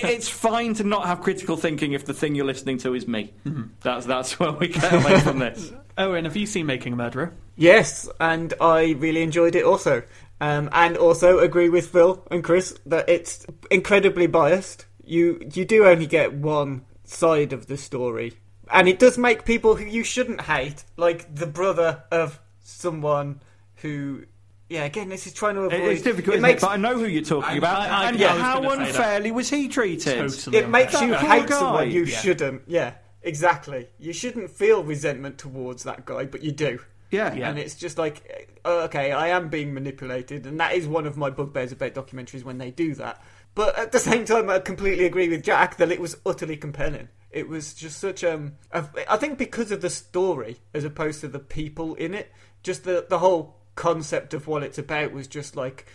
[0.05, 3.33] It's fine to not have critical thinking if the thing you're listening to is me.
[3.45, 3.62] Mm-hmm.
[3.83, 5.73] That's that's where we get away from this.
[5.99, 7.35] Owen, have you seen Making a Murderer?
[7.57, 10.03] Yes, and I really enjoyed it also.
[10.41, 14.87] Um, and also agree with Phil and Chris that it's incredibly biased.
[15.05, 18.35] You you do only get one side of the story,
[18.73, 23.41] and it does make people who you shouldn't hate, like the brother of someone
[23.77, 24.25] who.
[24.69, 25.81] Yeah, again, this is trying to avoid.
[25.81, 26.66] It's difficult, It isn't makes it?
[26.66, 27.81] but I know who you're talking I- about.
[27.81, 28.89] I- I- and yeah, how gonna say that.
[28.89, 30.14] unfairly was he treated?
[30.19, 30.59] Totally.
[30.59, 31.59] it makes you hate guy.
[31.59, 32.19] someone you Yeah.
[32.19, 32.62] shouldn't.
[32.66, 32.93] Yeah,
[33.23, 33.89] exactly.
[33.99, 36.81] You shouldn't feel resentment towards that guy, but you do.
[37.11, 37.33] Yeah.
[37.35, 37.49] Yeah.
[37.49, 41.16] And it's just like, uh, okay, I am being manipulated, and that is one of
[41.16, 43.23] my bugbears about documentaries when they do that.
[43.59, 47.09] But at the same time, I completely agree with Jack that it was utterly compelling.
[47.32, 51.28] It was just such um, a, I think because of the story as opposed to
[51.28, 52.30] the people in it,
[52.62, 55.86] just the the whole concept of what it's about was just like,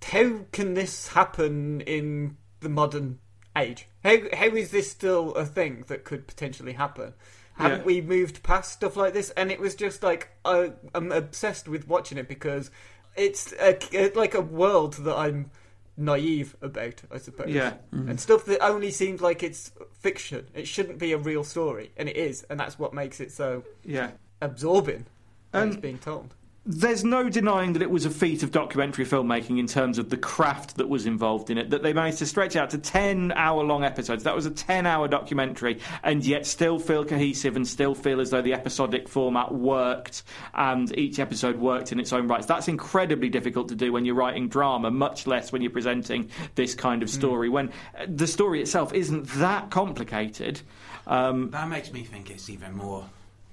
[0.00, 3.18] how can this happen in the modern
[3.56, 3.88] age?
[4.04, 7.14] How how is this still a thing that could potentially happen?
[7.54, 7.84] Haven't Yeah.
[7.84, 9.30] we moved past stuff like this?
[9.30, 12.70] And it was just like I, I'm obsessed with watching it because
[13.16, 15.50] it's a, like a world that I'm
[15.98, 17.48] naive about, I suppose.
[17.48, 17.74] Yeah.
[17.94, 18.08] Mm-hmm.
[18.10, 20.46] And stuff that only seems like it's fiction.
[20.54, 23.64] It shouldn't be a real story, and it is, and that's what makes it so
[23.84, 24.12] Yeah.
[24.40, 25.04] absorbing
[25.50, 26.34] when And- it's being told.
[26.70, 30.18] There's no denying that it was a feat of documentary filmmaking in terms of the
[30.18, 31.70] craft that was involved in it.
[31.70, 34.24] That they managed to stretch out to 10 hour long episodes.
[34.24, 38.28] That was a 10 hour documentary, and yet still feel cohesive and still feel as
[38.28, 42.44] though the episodic format worked and each episode worked in its own rights.
[42.44, 46.74] That's incredibly difficult to do when you're writing drama, much less when you're presenting this
[46.74, 47.48] kind of story.
[47.48, 50.60] When uh, the story itself isn't that complicated.
[51.06, 53.06] Um, That makes me think it's even more,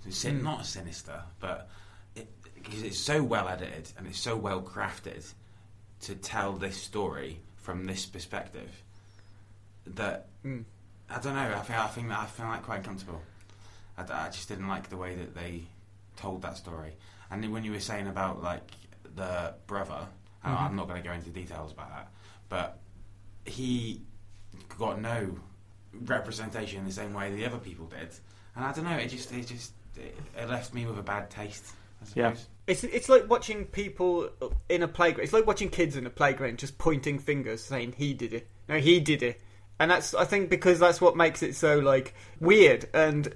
[0.10, 1.70] sin- not sinister, but
[2.66, 5.32] because it's so well edited and it's so well crafted
[6.02, 8.70] to tell this story from this perspective
[9.88, 10.64] that Mm.
[11.10, 11.54] I don't know.
[11.56, 13.22] I feel I think I feel like quite uncomfortable.
[13.98, 15.64] I just didn't like the way that they
[16.18, 16.94] told that story.
[17.32, 18.70] And then when you were saying about like
[19.16, 20.08] the brother,
[20.44, 20.62] I- Mhm.
[20.62, 22.12] I'm not going to go into details about that,
[22.50, 22.80] but
[23.46, 24.02] he
[24.78, 25.38] got no
[25.94, 28.10] representation in the same way the other people did.
[28.56, 28.98] And I don't know.
[28.98, 31.66] It just it just it, it left me with a bad taste.
[32.02, 32.16] I suppose.
[32.16, 32.34] Yeah.
[32.68, 34.30] It's it's like watching people
[34.70, 35.24] in a playground.
[35.26, 38.48] It's like watching kids in a playground just pointing fingers, saying he did it.
[38.68, 39.40] No, he did it.
[39.80, 43.34] And that's I think because that's what makes it so like weird and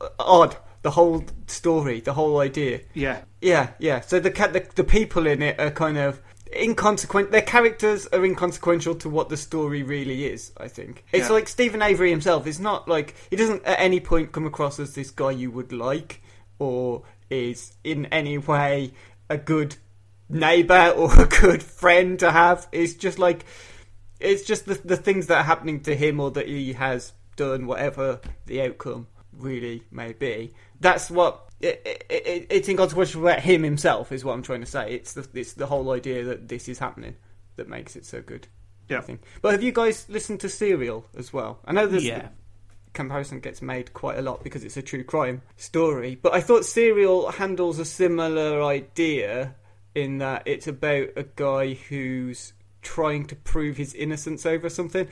[0.00, 0.56] uh, odd.
[0.82, 2.80] The whole story, the whole idea.
[2.92, 3.22] yeah.
[3.40, 4.00] Yeah, yeah.
[4.00, 6.20] So the the, the people in it are kind of
[6.54, 7.30] inconsequent.
[7.30, 10.52] Their characters are inconsequential to what the story really is.
[10.58, 11.32] I think it's Yeah.
[11.34, 12.46] like Steven Avery himself.
[12.46, 15.72] It's not like he doesn't at any point come across as this guy you would
[15.72, 16.20] like,
[16.58, 17.02] or
[17.34, 18.92] is in any way
[19.28, 19.76] a good
[20.28, 22.68] neighbor or a good friend to have.
[22.72, 23.44] It's just like
[24.20, 27.66] it's just the the things that are happening to him or that he has done,
[27.66, 30.54] whatever the outcome really may be.
[30.80, 34.66] That's what it, it, it, it's inconsequential about him himself, is what I'm trying to
[34.66, 34.92] say.
[34.92, 37.16] It's the it's the whole idea that this is happening
[37.56, 38.48] that makes it so good.
[38.88, 38.98] Yeah.
[38.98, 39.22] I think.
[39.40, 41.60] But have you guys listened to Serial as well?
[41.64, 42.28] I know there's Yeah.
[42.94, 46.14] Comparison gets made quite a lot because it's a true crime story.
[46.20, 49.56] But I thought Serial handles a similar idea
[49.94, 55.08] in that it's about a guy who's trying to prove his innocence over something.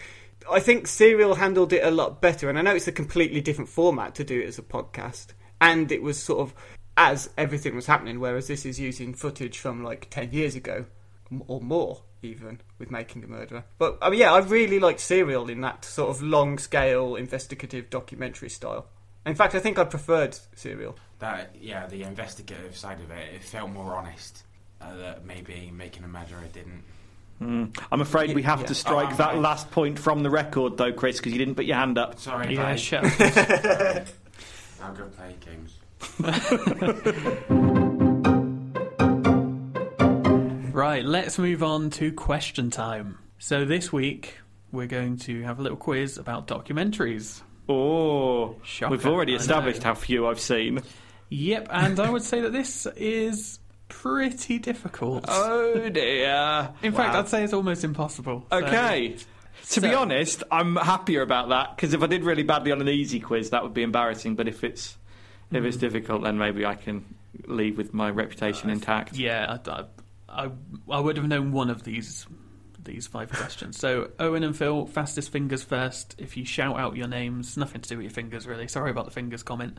[0.51, 3.71] I think Serial handled it a lot better, and I know it's a completely different
[3.71, 5.29] format to do it as a podcast,
[5.61, 6.55] and it was sort of
[6.97, 10.85] as everything was happening, whereas this is using footage from like 10 years ago
[11.47, 13.65] or more, even with Making a Murderer.
[13.79, 17.91] But I mean, yeah, I really like Serial in that sort of long scale investigative
[17.91, 18.87] documentary style.
[19.27, 20.97] In fact, I think I preferred Serial.
[21.19, 24.43] That yeah, the investigative side of it, it felt more honest.
[24.81, 26.83] Uh, that maybe making a murderer didn't.
[27.41, 27.77] Mm.
[27.93, 28.67] I'm afraid we have Yeah.
[28.67, 29.43] to strike Oh, that fine.
[29.43, 32.19] last point from the record, though, Chris, because you didn't put your hand up.
[32.19, 34.07] Sorry, Yeah, shut up.
[34.83, 35.79] I'll go play games.
[40.93, 43.17] Right, let's move on to question time.
[43.39, 44.37] So this week
[44.73, 47.41] we're going to have a little quiz about documentaries.
[47.67, 50.83] Oh, Shocker, we've already established how few I've seen.
[51.31, 55.25] Yep, and I would say that this is pretty difficult.
[55.29, 56.69] Oh dear.
[56.83, 58.47] In fact, I'd say it's almost impossible.
[58.51, 59.17] So- Okay.
[59.71, 62.89] To be honest, I'm happier about that because if I did really badly on an
[62.91, 64.35] easy quiz, that would be embarrassing.
[64.35, 64.99] But if it's
[65.53, 65.65] if Hmm.
[65.67, 67.15] it's difficult, then maybe I can
[67.47, 69.17] leave with my reputation intact.
[69.17, 69.85] Yeah, I,
[70.33, 70.51] I, I,
[70.91, 72.27] I would have known one of these
[72.85, 73.79] these five questions.
[73.79, 76.17] So Owen and Phil, fastest fingers first.
[76.19, 78.69] If you shout out your names, nothing to do with your fingers really.
[78.69, 79.79] Sorry about the fingers comment.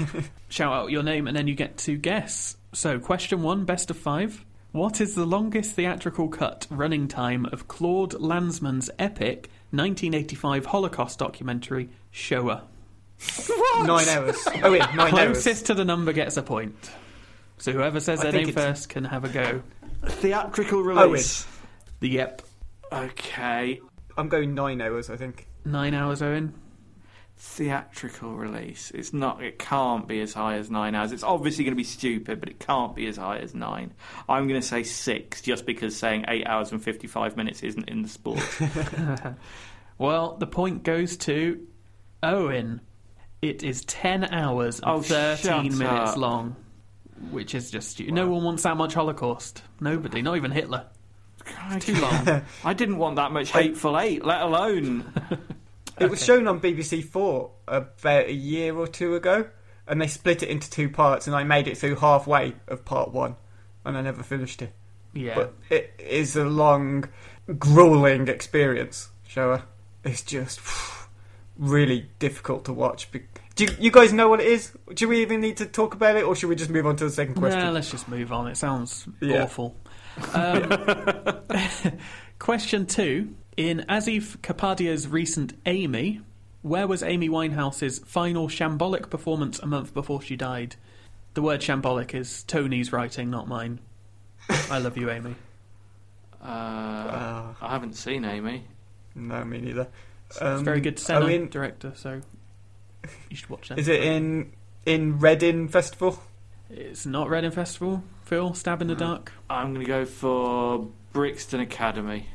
[0.48, 2.56] shout out your name and then you get to guess.
[2.72, 4.44] So question one, best of five.
[4.72, 11.90] What is the longest theatrical cut running time of Claude Lanzmann's epic 1985 Holocaust documentary
[12.10, 12.64] Shoah?
[13.84, 14.48] Nine hours.
[14.62, 15.10] Oh, wait, nine hours.
[15.10, 16.74] Closest to the number gets a point.
[17.58, 19.62] So whoever says I their name first can have a go.
[20.08, 21.46] Theatrical oh, release.
[22.00, 22.42] The yep.
[22.92, 23.80] Okay.
[24.16, 25.46] I'm going nine hours, I think.
[25.64, 26.54] Nine hours, Owen.
[27.36, 28.92] Theatrical release.
[28.94, 29.42] It's not.
[29.42, 31.10] It can't be as high as nine hours.
[31.12, 33.92] It's obviously going to be stupid, but it can't be as high as nine.
[34.28, 38.02] I'm going to say six, just because saying eight hours and fifty-five minutes isn't in
[38.02, 38.40] the sport.
[39.98, 41.66] Well, the point goes to
[42.22, 42.80] Owen.
[43.42, 46.16] It is 10 hours and Oh, 13 minutes up.
[46.16, 46.56] long,
[47.30, 49.62] which is just stu- No one wants that much Holocaust.
[49.80, 50.86] Nobody, not even Hitler.
[51.70, 52.42] It's too long.
[52.64, 55.12] I didn't want that much hateful eight, let alone.
[55.96, 59.46] It was shown on BBC Four about a year or two ago,
[59.86, 63.12] and they split it into two parts, and I made it through halfway of part
[63.12, 63.36] one,
[63.84, 64.72] and I never finished it.
[65.12, 65.36] Yeah.
[65.36, 67.04] But it is a long,
[67.60, 69.10] grueling experience.
[69.28, 69.66] Shoah.
[70.02, 70.60] It's just
[71.56, 73.12] really difficult to watch.
[73.12, 73.22] Be-
[73.56, 74.72] Do you, you guys know what it is?
[74.94, 77.04] Do we even need to talk about it, or should we just move on to
[77.04, 77.60] the second question?
[77.60, 78.48] Nah, let's just move on.
[78.48, 79.44] It sounds Yeah.
[79.44, 79.76] awful.
[80.32, 80.68] Um,
[82.38, 83.34] question two.
[83.56, 86.20] In Asif Kapadia's recent Amy,
[86.62, 90.74] where was Amy Winehouse's final shambolic performance a month before she died?
[91.34, 93.78] The word shambolic is Tony's writing, not mine.
[94.70, 95.36] I love you, Amy.
[96.42, 98.64] Uh, I haven't seen Amy.
[99.14, 99.86] No, me neither.
[100.28, 102.20] it's Um, very good Senna oh, in- director, so
[103.30, 103.78] you should watch that.
[103.78, 104.52] Is it in
[104.86, 106.18] in Reading Festival?
[106.70, 108.02] It's not Reading Festival.
[108.24, 109.32] Phil, Stab in the uh, Dark.
[109.50, 112.26] I'm going to go for Brixton Academy.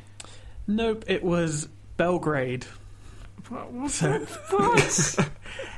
[0.67, 1.67] Nope, it was
[1.97, 2.65] Belgrade.
[3.87, 4.19] So-
[4.51, 5.29] What?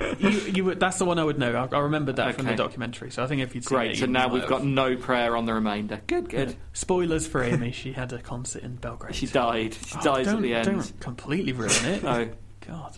[0.20, 1.56] you, you would, that's the one I would know.
[1.56, 2.58] I, I remembered that from the Okay.
[2.58, 3.12] documentary.
[3.12, 3.92] So I think if you'd seen Great.
[3.92, 4.50] it, So you now might we've have.
[4.50, 6.02] got no prayer on the remainder.
[6.08, 6.50] Good, good.
[6.50, 6.56] Yeah.
[6.74, 7.72] Spoilers for Amy.
[7.72, 9.16] she had a concert in Belgrade.
[9.16, 9.74] She died.
[9.86, 10.66] She Oh, dies don't, at the end.
[10.66, 12.04] Don't completely ruin it.
[12.04, 12.30] No.
[12.68, 12.98] God.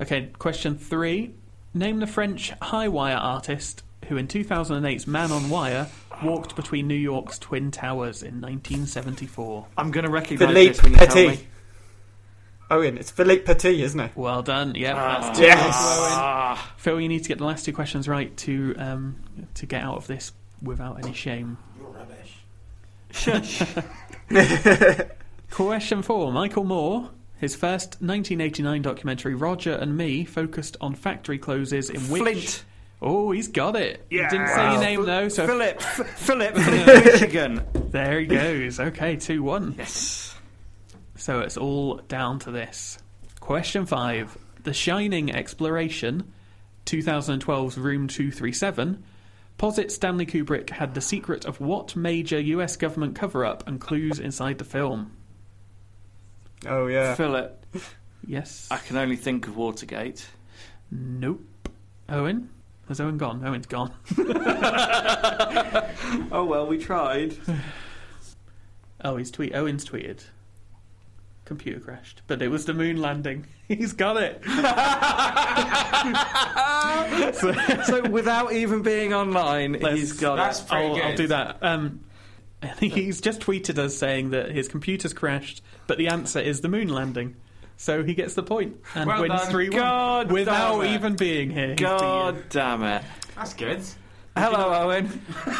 [0.00, 1.34] Okay, question three.
[1.74, 5.88] Name the French high wire artist who in 2008's Man on Wire
[6.24, 9.66] walked between New York's Twin Towers in 1974.
[9.76, 11.28] I'm going to recognise Philippe this when you tell Petit.
[11.28, 11.38] me.
[12.72, 14.12] Owen, it's Philippe Petit, isn't it?
[14.16, 14.74] Well done.
[14.74, 15.20] Yep, Ah.
[15.22, 15.62] that's two Yes.
[15.62, 16.72] points Owen.
[16.78, 19.16] Phil, you need to get the last two questions right to um,
[19.54, 20.32] to get out of this
[20.62, 21.56] without any shame.
[21.78, 22.36] You're Rubbish.
[23.12, 23.62] Shush.
[25.50, 26.32] Question four.
[26.32, 27.10] Michael Moore,
[27.40, 32.20] his first 1989 documentary, Roger and Me, focused on factory closes in which.
[32.22, 32.64] Flint.
[33.02, 34.04] Oh, he's got it.
[34.10, 34.24] Yeah.
[34.30, 35.76] He didn't say your name though, so Philip.
[35.78, 36.54] F- Philip.
[36.58, 37.62] Philip Michigan.
[37.90, 38.78] there he goes.
[38.78, 39.74] Okay, two one.
[39.78, 40.36] Yes.
[41.16, 42.98] So it's all down to this.
[43.40, 44.36] Question five.
[44.62, 46.30] The Shining Exploration,
[46.84, 49.02] 2012's Room 237,
[49.56, 54.18] posits Stanley Kubrick had the secret of what major US government cover up and clues
[54.18, 55.12] inside the film.
[56.66, 57.14] Oh yeah.
[57.14, 57.64] Philip.
[58.26, 58.68] Yes.
[58.70, 60.26] I can only think of Watergate.
[60.90, 61.42] Nope.
[62.10, 62.50] Owen?
[62.86, 63.42] Has Owen gone?
[63.46, 63.92] Owen's gone.
[66.30, 67.34] Oh well, we tried.
[69.02, 69.54] Oh, he's tweet.
[69.54, 70.22] Owen's tweeted.
[71.46, 73.46] Computer crashed, but it was the moon landing.
[73.68, 74.44] He's got it.
[77.86, 80.68] so without even being online, he's got That's it.
[80.68, 81.04] pretty I'll, good.
[81.04, 81.58] I'll do that.
[81.62, 82.00] Um,
[82.80, 86.88] he's just tweeted us saying that his computer's crashed, but the answer is the moon
[86.88, 87.36] landing.
[87.76, 88.82] So he gets the point.
[88.82, 89.50] point and Well wins done.
[89.50, 90.90] 3 God 1 without it.
[90.90, 91.74] even being here.
[91.76, 93.02] God damn it!
[93.36, 93.80] That's good.
[94.36, 95.08] Hello, Owen.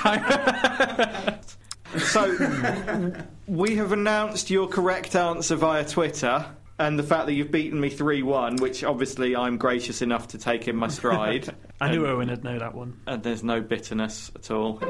[1.99, 3.13] so
[3.47, 6.45] we have announced your correct answer via Twitter.
[6.79, 10.39] And the fact that you've beaten me 3 1, which obviously I'm gracious enough to
[10.39, 11.55] take in my stride.
[11.81, 13.01] I knew and, Owen would know that one.
[13.07, 14.83] and there's no bitterness at all.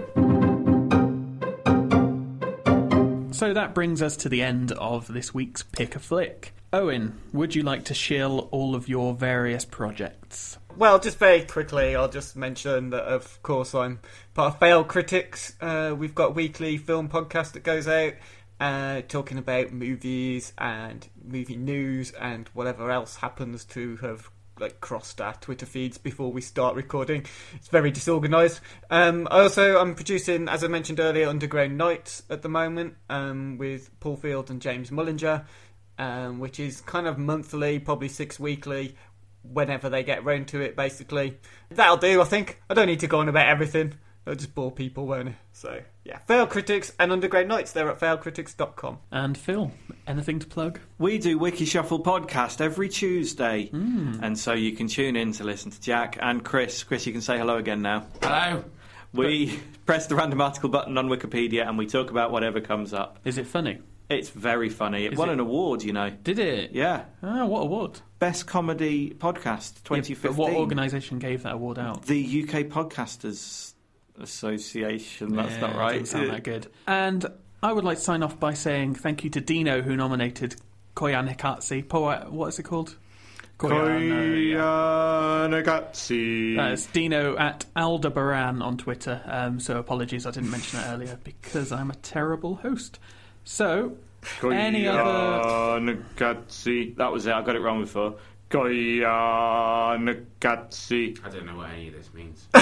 [3.40, 6.52] So that brings us to the end of this week's Pick a Flick.
[6.74, 10.58] Owen, would you like to shill all of your various projects?
[10.76, 14.00] Well, just very quickly, I'll just mention that, of course, I'm
[14.34, 15.54] part of Failed Critics.
[15.58, 18.12] Uh, we've got a weekly film podcast that goes out
[18.60, 24.28] uh, talking about movies and movie news and whatever else happens to have
[24.60, 27.24] like crossed our Twitter feeds before we start recording.
[27.54, 28.60] It's very disorganised.
[28.90, 33.58] Um, I also I'm producing, as I mentioned earlier, Underground Nights at the moment um,
[33.58, 35.44] with Paul Field and James Mullinger,
[35.98, 38.96] um, which is kind of monthly, probably six weekly,
[39.42, 40.76] whenever they get round to it.
[40.76, 41.38] Basically,
[41.70, 42.20] that'll do.
[42.20, 43.94] I think I don't need to go on about everything.
[44.26, 45.34] It'll just bore people, won't it?
[45.52, 47.72] So yeah, Failed Critics and Underground Nights.
[47.72, 48.98] They're at failedcritics.com.
[49.12, 49.70] And Phil,
[50.06, 50.80] anything to plug?
[50.98, 53.66] We do Wiki Shuffle podcast every Tuesday.
[53.68, 54.14] Hmm.
[54.22, 56.82] And so you can tune in to listen to Jack and Chris.
[56.82, 58.06] Chris, you can say hello again now.
[58.22, 58.64] Hello.
[59.12, 63.18] We press the random article button on Wikipedia and we talk about whatever comes up.
[63.24, 63.80] Is it funny?
[64.08, 65.04] It's very funny.
[65.06, 66.10] It Is won it- an award, you know.
[66.10, 66.72] Did it?
[66.72, 67.04] Yeah.
[67.22, 68.00] Oh, what award?
[68.18, 70.30] Best Comedy Podcast Yeah, 2015.
[70.32, 72.06] but what organisation gave that award out?
[72.06, 73.69] The UK Podcasters
[74.20, 75.34] Association.
[75.36, 76.00] That's Yeah, not right.
[76.00, 76.66] Doesn't sound that good.
[76.86, 77.26] And
[77.62, 80.56] I would like to sign off by saying thank you to Dino who nominated
[80.96, 81.86] Koya Nikatsi.
[81.88, 82.96] Po- what is it called?
[83.58, 86.56] Koyanagatsi.
[86.56, 89.20] That's Dino at Aldebaran on Twitter.
[89.26, 92.98] Um, so apologies I didn't mention that earlier because I'm a terrible host.
[93.44, 93.96] So,
[94.42, 95.02] any other.
[95.02, 96.96] Koyanagatsi.
[96.96, 97.32] That was it.
[97.32, 98.14] I got it wrong before.
[98.50, 101.24] Koyanagatsi.
[101.24, 102.46] I don't know what any of this means.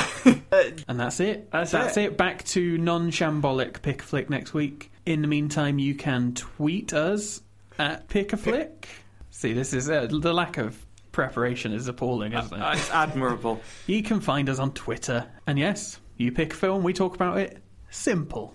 [0.88, 1.50] And that's it.
[1.50, 2.04] That's That's it.
[2.04, 2.16] it.
[2.16, 4.90] Back to non shambolic pick a flick next week.
[5.04, 7.42] In the meantime, you can tweet us
[7.78, 8.88] at pick a flick.
[9.30, 12.72] See, this is uh, the lack of preparation is appalling, isn't it?
[12.74, 13.60] It's admirable.
[13.86, 15.26] You can find us on Twitter.
[15.46, 17.62] And yes, you pick a film, we talk about it.
[17.90, 18.54] Simple.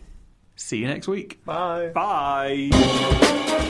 [0.56, 1.44] See you next week.
[1.46, 1.92] Bye.
[1.94, 3.70] Bye.